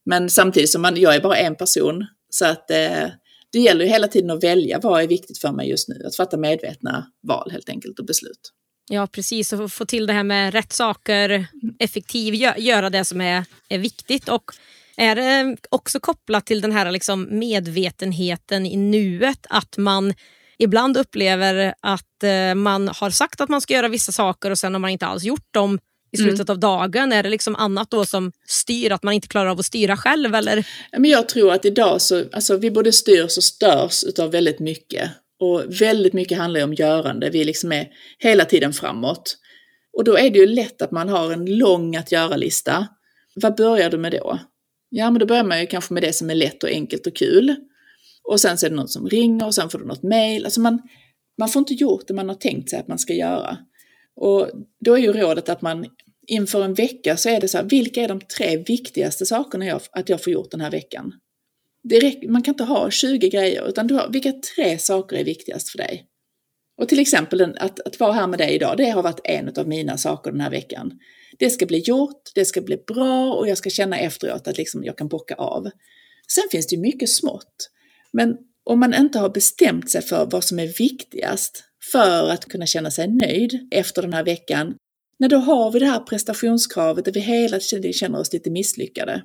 [0.05, 3.09] Men samtidigt som man, jag är bara en person, så att eh,
[3.53, 6.03] det gäller ju hela tiden att välja vad är viktigt för mig just nu.
[6.07, 8.53] Att fatta medvetna val helt enkelt och beslut.
[8.89, 11.47] Ja precis, och få till det här med rätt saker,
[11.79, 14.29] effektiv, göra det som är, är viktigt.
[14.29, 14.51] Och
[14.97, 20.15] är det också kopplat till den här liksom medvetenheten i nuet, att man
[20.59, 24.75] ibland upplever att eh, man har sagt att man ska göra vissa saker och sen
[24.75, 25.79] har man inte alls gjort dem
[26.13, 26.29] i mm.
[26.29, 26.55] slutet mm.
[26.55, 27.13] av dagen?
[27.13, 30.35] Är det liksom annat då som styr, att man inte klarar av att styra själv?
[30.35, 30.67] Eller?
[30.93, 35.11] Men jag tror att idag så, alltså vi både styrs och störs utav väldigt mycket.
[35.41, 37.89] Och väldigt mycket handlar om görande, vi liksom är
[38.19, 39.37] hela tiden framåt.
[39.97, 42.87] Och då är det ju lätt att man har en lång att göra-lista.
[43.35, 44.39] Vad börjar du med då?
[44.99, 47.17] Ja, men då börjar man ju kanske med det som är lätt och enkelt och
[47.17, 47.55] kul.
[48.23, 50.45] Och sen så är det någon som ringer och sen får du något mejl.
[50.45, 50.83] Alltså man,
[51.39, 53.59] man får inte gjort det man har tänkt sig att man ska göra.
[54.17, 54.51] Och
[54.85, 55.87] då är ju rådet att man
[56.27, 59.81] inför en vecka så är det så här, vilka är de tre viktigaste sakerna jag,
[59.91, 61.13] att jag får gjort den här veckan?
[61.91, 65.69] Räcker, man kan inte ha 20 grejer, utan du har, vilka tre saker är viktigast
[65.69, 66.07] för dig?
[66.79, 69.69] Och till exempel att, att vara här med dig idag, det har varit en av
[69.69, 70.93] mina saker den här veckan.
[71.39, 74.85] Det ska bli gjort, det ska bli bra och jag ska känna efteråt att liksom
[74.85, 75.71] jag kan bocka av.
[76.29, 77.71] Sen finns det ju mycket smått.
[78.13, 82.67] Men om man inte har bestämt sig för vad som är viktigast för att kunna
[82.67, 84.75] känna sig nöjd efter den här veckan,
[85.19, 89.23] när då har vi det här prestationskravet där vi hela tiden känner oss lite misslyckade.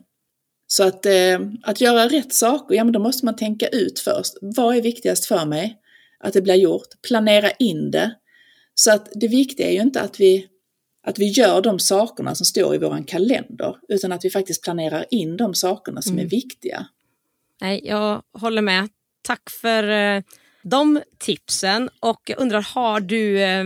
[0.67, 4.33] Så att, eh, att göra rätt saker, ja men då måste man tänka ut först.
[4.41, 5.80] Vad är viktigast för mig?
[6.23, 6.87] Att det blir gjort.
[7.07, 8.15] Planera in det.
[8.73, 10.47] Så att det viktiga är ju inte att vi,
[11.07, 15.05] att vi gör de sakerna som står i våran kalender, utan att vi faktiskt planerar
[15.11, 16.25] in de sakerna som mm.
[16.25, 16.85] är viktiga.
[17.61, 18.89] Nej, jag håller med.
[19.21, 20.21] Tack för eh,
[20.63, 23.63] de tipsen och jag undrar, har du eh,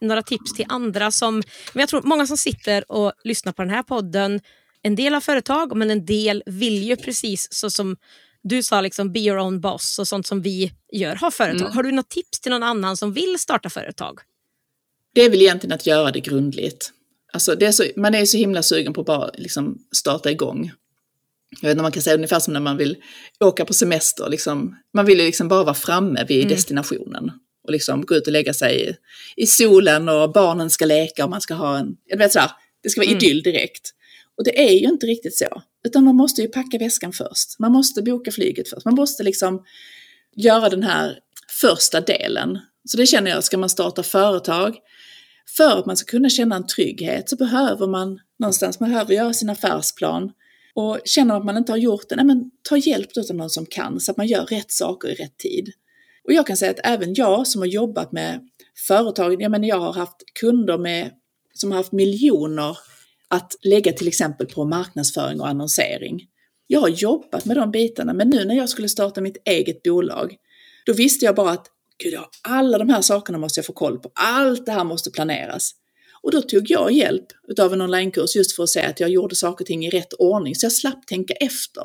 [0.00, 1.34] några tips till andra som,
[1.74, 4.40] men jag tror många som sitter och lyssnar på den här podden,
[4.82, 7.96] en del har företag men en del vill ju precis så som
[8.42, 11.60] du sa, liksom, be your own boss och sånt som vi gör, ha företag.
[11.60, 11.72] Mm.
[11.72, 14.18] Har du något tips till någon annan som vill starta företag?
[15.14, 16.92] Det är väl egentligen att göra det grundligt.
[17.32, 20.72] Alltså det är så, man är så himla sugen på att bara liksom starta igång.
[21.60, 22.96] Jag vet inte om man kan säga ungefär som när man vill
[23.40, 24.28] åka på semester.
[24.28, 26.48] Liksom, man vill ju liksom bara vara framme vid mm.
[26.48, 27.32] destinationen
[27.64, 28.96] och liksom gå ut och lägga sig
[29.36, 32.50] i, solen och barnen ska leka och man ska ha en, jag vet så här,
[32.82, 33.16] det ska vara mm.
[33.16, 33.94] idyll direkt.
[34.40, 37.58] Och det är ju inte riktigt så, utan man måste ju packa väskan först.
[37.58, 38.84] Man måste boka flyget först.
[38.84, 39.64] Man måste liksom
[40.36, 41.18] göra den här
[41.60, 42.58] första delen.
[42.84, 44.76] Så det känner jag, ska man starta företag,
[45.56, 49.32] för att man ska kunna känna en trygghet så behöver man någonstans, man behöver göra
[49.32, 50.32] sin affärsplan.
[50.74, 53.66] Och känner att man inte har gjort det, nej men ta hjälp av någon som
[53.66, 55.72] kan så att man gör rätt saker i rätt tid.
[56.24, 58.40] Och jag kan säga att även jag som har jobbat med
[58.86, 61.10] företag, jag menar jag har haft kunder med,
[61.54, 62.76] som har haft miljoner
[63.30, 66.20] att lägga till exempel på marknadsföring och annonsering.
[66.66, 70.36] Jag har jobbat med de bitarna, men nu när jag skulle starta mitt eget bolag,
[70.86, 71.66] då visste jag bara att
[72.04, 74.10] gud, alla de här sakerna måste jag få koll på.
[74.14, 75.74] Allt det här måste planeras.
[76.22, 77.26] Och då tog jag hjälp
[77.60, 80.12] av en onlinekurs just för att se att jag gjorde saker och ting i rätt
[80.12, 81.82] ordning, så jag slapp tänka efter.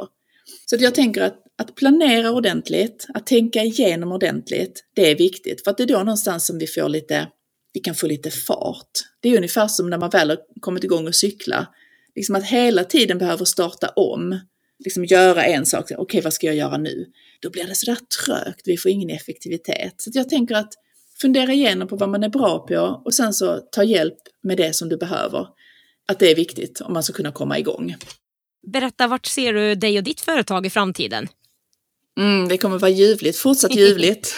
[0.65, 5.63] Så jag tänker att, att planera ordentligt, att tänka igenom ordentligt, det är viktigt.
[5.63, 7.27] För att det är då någonstans som vi får lite,
[7.75, 8.91] vi kan få lite fart.
[9.19, 11.67] Det är ungefär som när man väl har kommit igång och cykla.
[12.15, 14.39] Liksom att hela tiden behöver starta om.
[14.79, 17.05] Liksom göra en sak, okej okay, vad ska jag göra nu?
[17.41, 19.93] Då blir det sådär trögt, vi får ingen effektivitet.
[19.97, 20.73] Så jag tänker att
[21.21, 24.75] fundera igenom på vad man är bra på och sen så ta hjälp med det
[24.75, 25.47] som du behöver.
[26.07, 27.95] Att det är viktigt om man ska kunna komma igång.
[28.71, 31.27] Berätta, vart ser du dig och ditt företag i framtiden?
[32.19, 34.35] Mm, det kommer vara ljuvligt, fortsatt ljuvligt.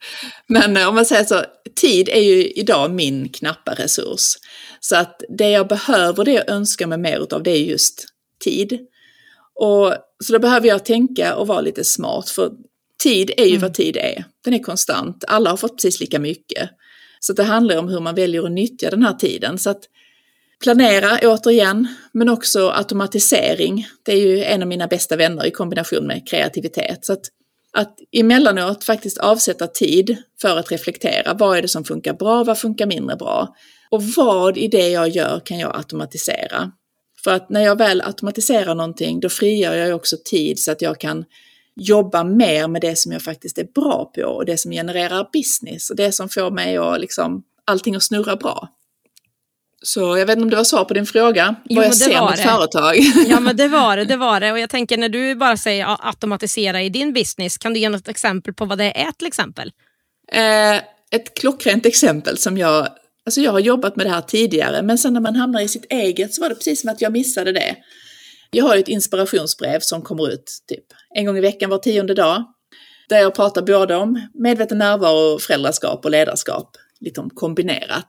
[0.46, 1.44] Men eh, om man säger så,
[1.80, 4.36] tid är ju idag min knappa resurs.
[4.80, 8.06] Så att det jag behöver, det jag önskar mig mer utav, det är just
[8.44, 8.78] tid.
[9.54, 12.52] Och, så då behöver jag tänka och vara lite smart, för
[13.02, 13.62] tid är ju mm.
[13.62, 14.24] vad tid är.
[14.44, 16.70] Den är konstant, alla har fått precis lika mycket.
[17.20, 19.58] Så det handlar om hur man väljer att nyttja den här tiden.
[19.58, 19.82] Så att
[20.62, 23.86] planera återigen, men också automatisering.
[24.02, 27.04] Det är ju en av mina bästa vänner i kombination med kreativitet.
[27.04, 27.20] Så att,
[27.72, 31.34] att emellanåt faktiskt avsätta tid för att reflektera.
[31.34, 32.44] Vad är det som funkar bra?
[32.44, 33.54] Vad funkar mindre bra?
[33.90, 36.72] Och vad i det jag gör kan jag automatisera?
[37.24, 41.00] För att när jag väl automatiserar någonting, då frigör jag också tid så att jag
[41.00, 41.24] kan
[41.76, 45.90] jobba mer med det som jag faktiskt är bra på och det som genererar business
[45.90, 48.68] och det som får mig att liksom allting att snurra bra.
[49.82, 52.24] Så jag vet inte om det var svar på din fråga, jo, vad jag ser
[52.24, 52.96] med ett företag.
[53.28, 54.52] Ja men det var det, det var det.
[54.52, 58.08] Och jag tänker när du bara säger automatisera i din business, kan du ge något
[58.08, 59.72] exempel på vad det är till exempel?
[60.32, 60.76] Eh,
[61.10, 62.88] ett klockrent exempel som jag,
[63.26, 65.92] alltså jag har jobbat med det här tidigare, men sen när man hamnar i sitt
[65.92, 67.76] eget så var det precis som att jag missade det.
[68.50, 72.44] Jag har ett inspirationsbrev som kommer ut typ en gång i veckan var tionde dag.
[73.08, 78.08] Där jag pratar både om medveten närvaro, föräldraskap och ledarskap, lite om kombinerat.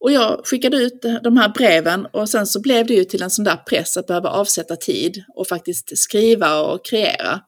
[0.00, 3.30] Och jag skickade ut de här breven och sen så blev det ju till en
[3.30, 7.40] sån där press att behöva avsätta tid och faktiskt skriva och kreera.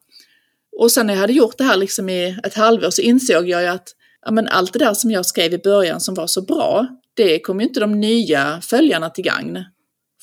[0.79, 3.61] Och sen när jag hade gjort det här liksom i ett halvår så insåg jag
[3.61, 3.87] ju att
[4.25, 7.39] ja, men allt det där som jag skrev i början som var så bra, det
[7.39, 9.63] kom ju inte de nya följarna till gagn.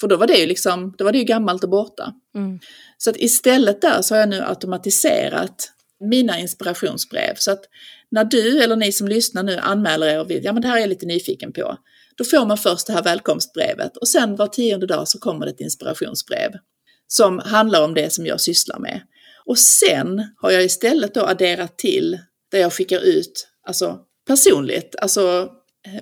[0.00, 2.12] För då var det ju liksom, då var det ju gammalt och borta.
[2.34, 2.58] Mm.
[2.98, 7.34] Så att istället där så har jag nu automatiserat mina inspirationsbrev.
[7.36, 7.60] Så att
[8.10, 10.76] när du eller ni som lyssnar nu anmäler er och vill, ja men det här
[10.76, 11.76] är jag lite nyfiken på.
[12.18, 15.52] Då får man först det här välkomstbrevet och sen var tionde dag så kommer det
[15.52, 16.50] ett inspirationsbrev
[17.06, 19.00] som handlar om det som jag sysslar med.
[19.46, 22.18] Och sen har jag istället då adderat till
[22.50, 25.48] där jag skickar ut, alltså personligt, alltså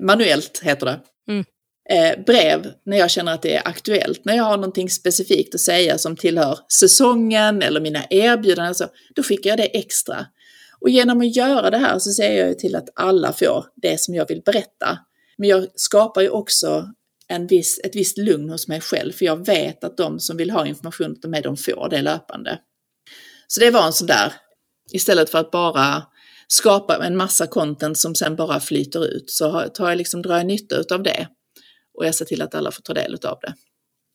[0.00, 1.00] manuellt heter det.
[1.28, 1.44] Mm
[1.90, 4.24] eh, brev när jag känner att det är aktuellt.
[4.24, 9.22] När jag har någonting specifikt att säga som tillhör säsongen eller mina erbjudanden, så, då
[9.22, 10.26] skickar jag det extra.
[10.80, 14.14] Och genom att göra det här så ser jag till att alla får det som
[14.14, 14.98] jag vill berätta.
[15.38, 16.92] Men jag skapar ju också
[17.28, 20.50] en viss, ett visst lugn hos mig själv, för jag vet att de som vill
[20.50, 22.58] ha information av mig, de får det löpande.
[23.46, 24.32] Så det var en sån där,
[24.92, 26.02] istället för att bara
[26.48, 30.46] skapa en massa content som sen bara flyter ut, så tar jag liksom, drar jag
[30.46, 31.28] nytta av det
[31.98, 33.54] och jag ser till att alla får ta del av det.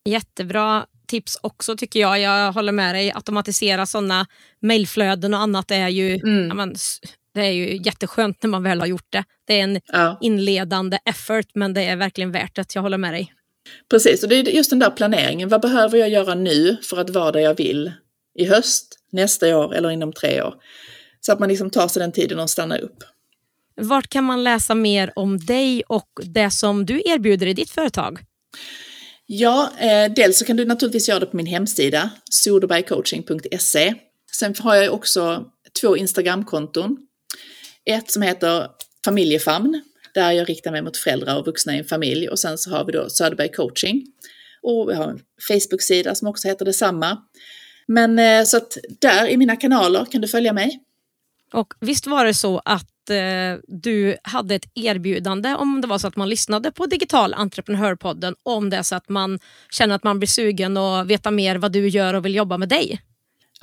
[0.10, 2.20] Jättebra tips också tycker jag.
[2.20, 3.12] Jag håller med dig.
[3.12, 4.26] Automatisera sådana
[4.60, 6.48] mejlflöden och annat är ju, mm.
[6.48, 6.76] ja, man,
[7.34, 9.24] det är ju jätteskönt när man väl har gjort det.
[9.46, 10.18] Det är en ja.
[10.22, 12.76] inledande effort men det är verkligen värt det.
[12.76, 13.34] Jag håller med dig.
[13.90, 15.50] Precis, och det är just den där planeringen.
[15.50, 17.92] Vad behöver jag göra nu för att vara där jag vill
[18.36, 20.56] i höst, nästa år eller inom tre år?
[21.22, 23.04] Så att man liksom tar sig den tiden och stannar upp.
[23.76, 28.20] Vart kan man läsa mer om dig och det som du erbjuder i ditt företag?
[29.26, 33.94] Ja, eh, dels så kan du naturligtvis göra det på min hemsida, soderbergcoaching.se.
[34.32, 35.46] Sen har jag också
[35.82, 36.98] två Instagramkonton.
[37.86, 38.68] Ett som heter
[39.06, 39.82] Familjefamn,
[40.14, 42.30] där jag riktar mig mot föräldrar och vuxna i en familj.
[42.30, 44.06] Och sen så har vi då Söderberg coaching.
[44.62, 47.18] Och vi har en Facebook-sida som också heter detsamma.
[47.88, 50.80] Men eh, så att där i mina kanaler kan du följa mig.
[51.54, 56.08] Och visst var det så att eh, du hade ett erbjudande om det var så
[56.08, 59.40] att man lyssnade på Digital entreprenörpodden om det är så att man
[59.72, 62.70] känner att man blir sugen och veta mer vad du gör och vill jobba med
[62.70, 63.02] dig.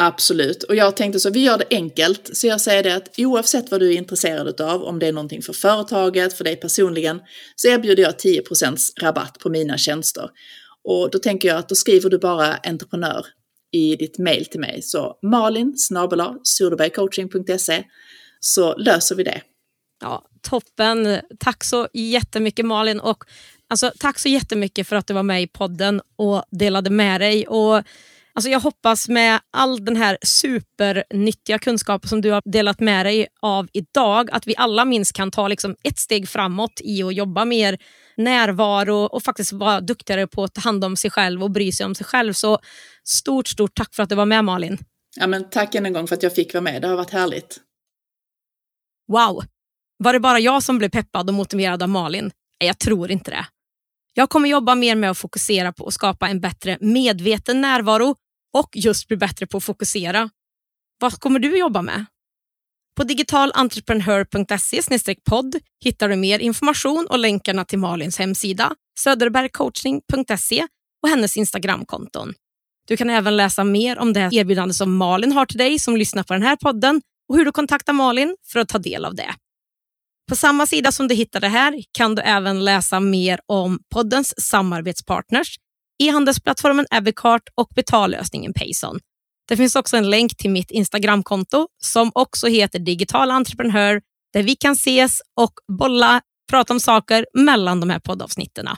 [0.02, 2.30] Absolut, och jag tänkte så, vi gör det enkelt.
[2.32, 5.42] Så jag säger det att oavsett vad du är intresserad av, om det är någonting
[5.42, 7.20] för företaget, för dig personligen,
[7.56, 10.30] så erbjuder jag 10% rabatt på mina tjänster.
[10.84, 13.26] Och då tänker jag att då skriver du bara entreprenör
[13.72, 14.82] i ditt mail till mig.
[14.82, 16.36] Så malin snabela
[18.40, 19.42] så löser vi det.
[20.00, 21.20] Ja, toppen.
[21.38, 23.00] Tack så jättemycket Malin.
[23.00, 23.24] Och
[23.68, 27.46] alltså, tack så jättemycket för att du var med i podden och delade med dig.
[27.46, 27.82] Och,
[28.38, 33.26] alltså, jag hoppas med all den här supernyttiga kunskapen som du har delat med dig
[33.40, 37.44] av idag, att vi alla minst kan ta liksom, ett steg framåt i att jobba
[37.44, 37.78] mer
[38.16, 41.86] närvaro och faktiskt vara duktigare på att ta hand om sig själv och bry sig
[41.86, 42.32] om sig själv.
[42.32, 42.58] Så
[43.04, 44.78] stort, stort tack för att du var med Malin.
[45.16, 46.82] Ja, men tack än en gång för att jag fick vara med.
[46.82, 47.60] Det har varit härligt.
[49.12, 49.44] Wow,
[49.98, 52.24] var det bara jag som blev peppad och motiverad av Malin?
[52.60, 53.46] Nej, jag tror inte det.
[54.14, 58.14] Jag kommer jobba mer med att fokusera på att skapa en bättre medveten närvaro
[58.52, 60.30] och just bli bättre på att fokusera.
[61.00, 62.06] Vad kommer du jobba med?
[62.96, 70.66] På digitalentreprenör.se podd hittar du mer information och länkarna till Malins hemsida, söderbergcoachning.se
[71.02, 72.34] och hennes Instagramkonton.
[72.88, 76.22] Du kan även läsa mer om det erbjudande som Malin har till dig som lyssnar
[76.22, 79.34] på den här podden och hur du kontaktar Malin för att ta del av det.
[80.28, 84.48] På samma sida som du hittar det här kan du även läsa mer om poddens
[84.48, 85.56] samarbetspartners,
[85.98, 88.98] e-handelsplattformen Avicart och betallösningen Payson.
[89.48, 94.00] Det finns också en länk till mitt Instagramkonto som också heter Digital Entreprenör
[94.32, 96.20] där vi kan ses och bolla,
[96.50, 98.68] prata om saker mellan de här poddavsnitten.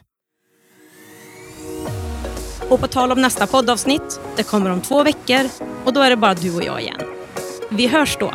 [2.69, 5.49] Och på tal om nästa poddavsnitt, det kommer om två veckor
[5.85, 7.01] och då är det bara du och jag igen.
[7.71, 8.33] Vi hörs då.